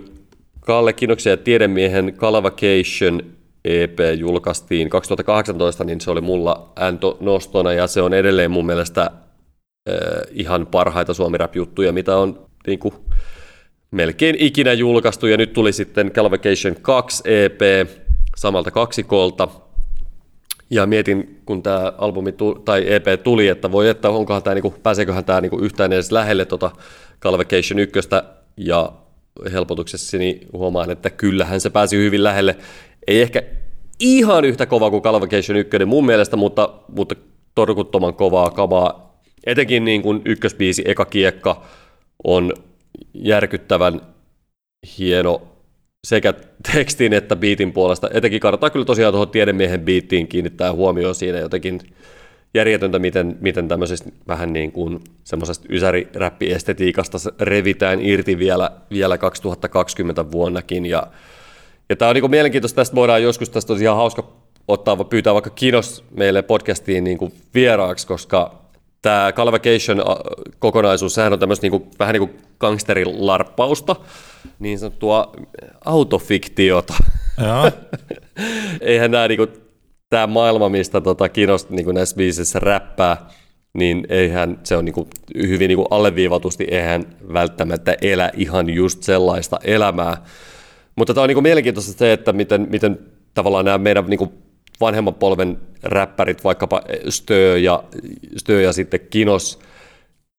[0.60, 3.22] Kalle Kinoksen ja Tiedemiehen Calvacation
[3.64, 9.10] EP julkaistiin 2018, niin se oli mulla Anto nostona ja se on edelleen mun mielestä
[10.30, 12.94] ihan parhaita suomi juttuja mitä on niin kuin,
[13.94, 15.26] melkein ikinä julkaistu.
[15.26, 17.88] Ja nyt tuli sitten Calvacation 2 EP
[18.36, 19.48] samalta kaksikolta.
[20.70, 24.74] Ja mietin, kun tämä albumi tuli, tai EP tuli, että voi että onkohan tämä, niinku,
[24.82, 26.70] pääseeköhän tämä niinku yhtään edes lähelle tota
[27.20, 28.00] Calvacation 1
[28.56, 28.92] ja
[29.52, 32.56] helpotuksessani huomaan, että kyllähän se pääsi hyvin lähelle.
[33.06, 33.42] Ei ehkä
[34.00, 37.14] ihan yhtä kova kuin Calvacation 1 mun mielestä, mutta, mutta
[37.54, 39.13] torkuttoman kovaa kamaa.
[39.46, 41.62] Etenkin niin kuin ykkösbiisi Eka Kiekka
[42.24, 42.52] on
[43.14, 44.00] järkyttävän
[44.98, 45.42] hieno
[46.04, 46.34] sekä
[46.72, 48.10] tekstin että biitin puolesta.
[48.12, 51.80] Etenkin kannattaa kyllä tosiaan tuohon tiedemiehen biittiin kiinnittää huomioon siinä jotenkin
[52.54, 60.86] järjetöntä, miten, miten tämmöisestä vähän niin kuin semmoisesta ysäriräppiestetiikasta revitään irti vielä, vielä 2020 vuonnakin.
[60.86, 61.06] Ja,
[61.88, 64.32] ja tämä on niin mielenkiintoista, tästä voidaan joskus, tästä on ihan hauska
[64.68, 68.63] ottaa, pyytää vaikka Kinos meille podcastiin niin kuin vieraaksi, koska
[69.04, 73.96] tämä Calvacation-kokonaisuus, sehän on tämmöistä niin kuin, vähän niin kuin gangsterilarppausta,
[74.58, 75.32] niin sanottua
[75.84, 76.94] autofiktiota.
[78.80, 79.48] Eihän nämä niin kuin,
[80.10, 83.16] tämä maailma, mistä tota, Kinos niin näissä biisissä räppää,
[83.74, 89.02] niin eihän se on niin kuin, hyvin niin kuin alleviivatusti, eihän välttämättä elä ihan just
[89.02, 90.16] sellaista elämää.
[90.96, 92.98] Mutta tämä on niin kuin mielenkiintoista se, että miten, miten
[93.34, 94.43] tavallaan nämä meidän niin kuin
[94.80, 97.84] vanhemman polven räppärit, vaikkapa Stö ja,
[98.36, 99.58] Stö ja sitten Kinos,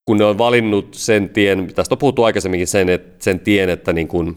[0.05, 3.93] kun ne on valinnut sen tien, tästä on puhuttu aikaisemminkin sen, että, sen tien, että
[3.93, 4.35] niin kuin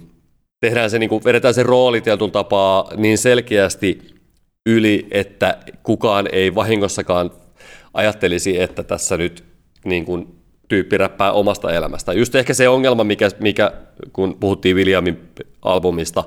[0.61, 3.99] tehdään se, niin kuin, vedetään se rooli tietyn tapaa niin selkeästi
[4.67, 7.31] yli, että kukaan ei vahingossakaan
[7.95, 9.45] ajattelisi, että tässä nyt
[9.85, 10.39] niin kuin,
[10.69, 12.13] tyyppi räppää omasta elämästä.
[12.13, 13.73] Just ehkä se ongelma, mikä, mikä
[14.13, 15.19] kun puhuttiin Williamin
[15.63, 16.25] albumista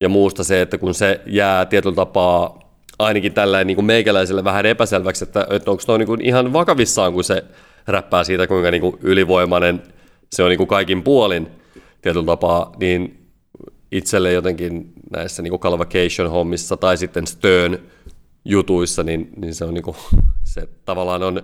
[0.00, 2.61] ja muusta, se, että kun se jää tietyllä tapaa
[3.02, 7.24] ainakin tällä niin kuin meikäläiselle vähän epäselväksi, että, että onko tuo niin ihan vakavissaan, kun
[7.24, 7.44] se
[7.86, 9.82] räppää siitä, kuinka niin kuin ylivoimainen
[10.32, 11.48] se on niin kuin kaikin puolin
[12.02, 13.28] tietyllä tapaa, niin
[13.92, 17.78] itselle jotenkin näissä niin Calvacation-hommissa tai sitten Stern
[18.44, 19.96] jutuissa, niin, niin se on niin kuin,
[20.44, 21.42] se tavallaan on,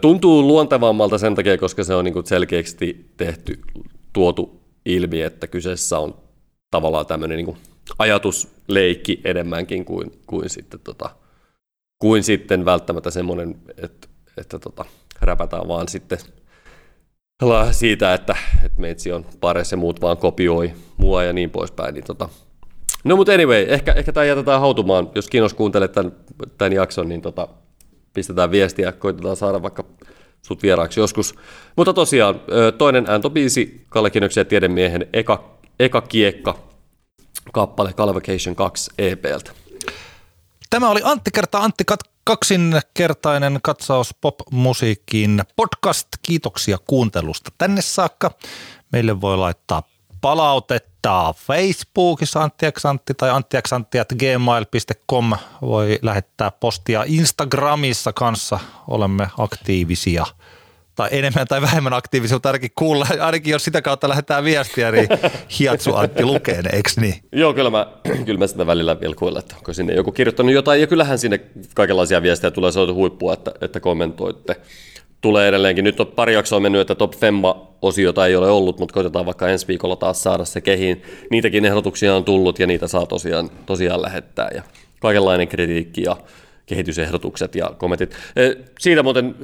[0.00, 3.60] tuntuu luontevammalta sen takia, koska se on niin kuin selkeästi tehty,
[4.12, 6.14] tuotu ilmi, että kyseessä on
[6.70, 7.56] tavallaan tämmöinen niin
[7.98, 11.10] ajatusleikki enemmänkin kuin, kuin, sitten, tota,
[11.98, 14.84] kuin sitten välttämättä semmoinen, että, että tota,
[15.20, 16.18] räpätään vaan sitten
[17.70, 21.94] siitä, että, että meitsi on pares ja muut vaan kopioi mua ja niin poispäin.
[21.94, 22.28] Niin tota.
[23.04, 25.10] No mutta anyway, ehkä, ehkä tämä jätetään hautumaan.
[25.14, 26.12] Jos kiinnos kuuntelee tämän,
[26.58, 27.48] tämän jakson, niin tota,
[28.14, 29.84] pistetään viestiä koitetaan saada vaikka
[30.42, 31.34] sut vieraaksi joskus.
[31.76, 32.40] Mutta tosiaan,
[32.78, 36.71] toinen ääntobiisi Kalle Kinoksen ja Tiedemiehen eka, eka kiekka
[37.52, 39.52] kappale Calvacation 2 EPltä.
[40.70, 41.84] Tämä oli Antti kerta Antti
[42.24, 46.08] kaksinkertainen katsaus pop-musiikkiin podcast.
[46.22, 48.30] Kiitoksia kuuntelusta tänne saakka.
[48.92, 49.82] Meille voi laittaa
[50.20, 55.32] palautetta Facebookissa Antti tai anttiaksantti.gmail.com.
[55.62, 58.58] Voi lähettää postia Instagramissa kanssa.
[58.88, 60.26] Olemme aktiivisia–
[60.94, 65.08] tai enemmän tai vähemmän aktiivisia, mutta ainakin kuulla, ainakin jos sitä kautta lähdetään viestiä, niin
[65.58, 67.14] Hiatsu Antti lukee ne, eikö niin?
[67.32, 67.86] Joo, kyllä mä,
[68.26, 71.40] kyllä mä sitä välillä vilkuilla, että onko sinne joku kirjoittanut jotain, ja kyllähän sinne
[71.74, 74.56] kaikenlaisia viestejä tulee, se on huippua, että, että kommentoitte.
[75.20, 79.26] Tulee edelleenkin, nyt on pari jaksoa mennyt, että Top Femma-osiota ei ole ollut, mutta koitetaan
[79.26, 81.02] vaikka ensi viikolla taas saada se kehiin.
[81.30, 84.62] Niitäkin ehdotuksia on tullut, ja niitä saa tosiaan, tosiaan lähettää, ja
[85.00, 86.16] kaikenlainen kritiikki, ja
[86.72, 88.16] kehitysehdotukset ja kommentit.
[88.78, 89.34] Siitä muuten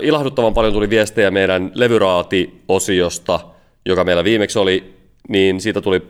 [0.00, 3.40] ilahduttavan paljon tuli viestejä meidän levyraati-osiosta,
[3.86, 4.94] joka meillä viimeksi oli,
[5.28, 6.08] niin siitä tuli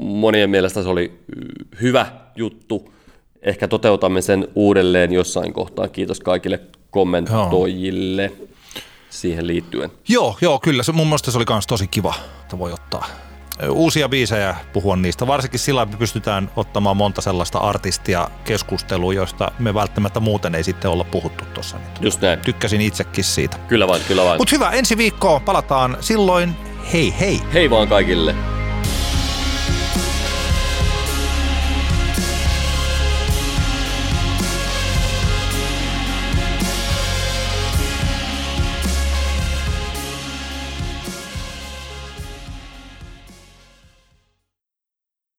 [0.00, 1.12] monien mielestä se oli
[1.82, 2.92] hyvä juttu.
[3.42, 5.88] Ehkä toteutamme sen uudelleen jossain kohtaa.
[5.88, 8.32] Kiitos kaikille kommentoijille
[9.10, 9.90] siihen liittyen.
[10.08, 10.82] Joo, joo, kyllä.
[10.82, 13.25] Se, mun mielestä se oli myös tosi kiva, että voi ottaa
[13.70, 15.26] uusia biisejä puhua niistä.
[15.26, 20.90] Varsinkin sillä me pystytään ottamaan monta sellaista artistia keskustelua, joista me välttämättä muuten ei sitten
[20.90, 21.76] olla puhuttu tuossa.
[21.76, 22.38] Niin Just näin.
[22.38, 23.56] Tykkäsin itsekin siitä.
[23.68, 24.40] Kyllä vain, kyllä vain.
[24.40, 26.56] Mutta hyvä, ensi viikkoon palataan silloin.
[26.92, 27.40] Hei hei!
[27.54, 28.34] Hei vaan kaikille!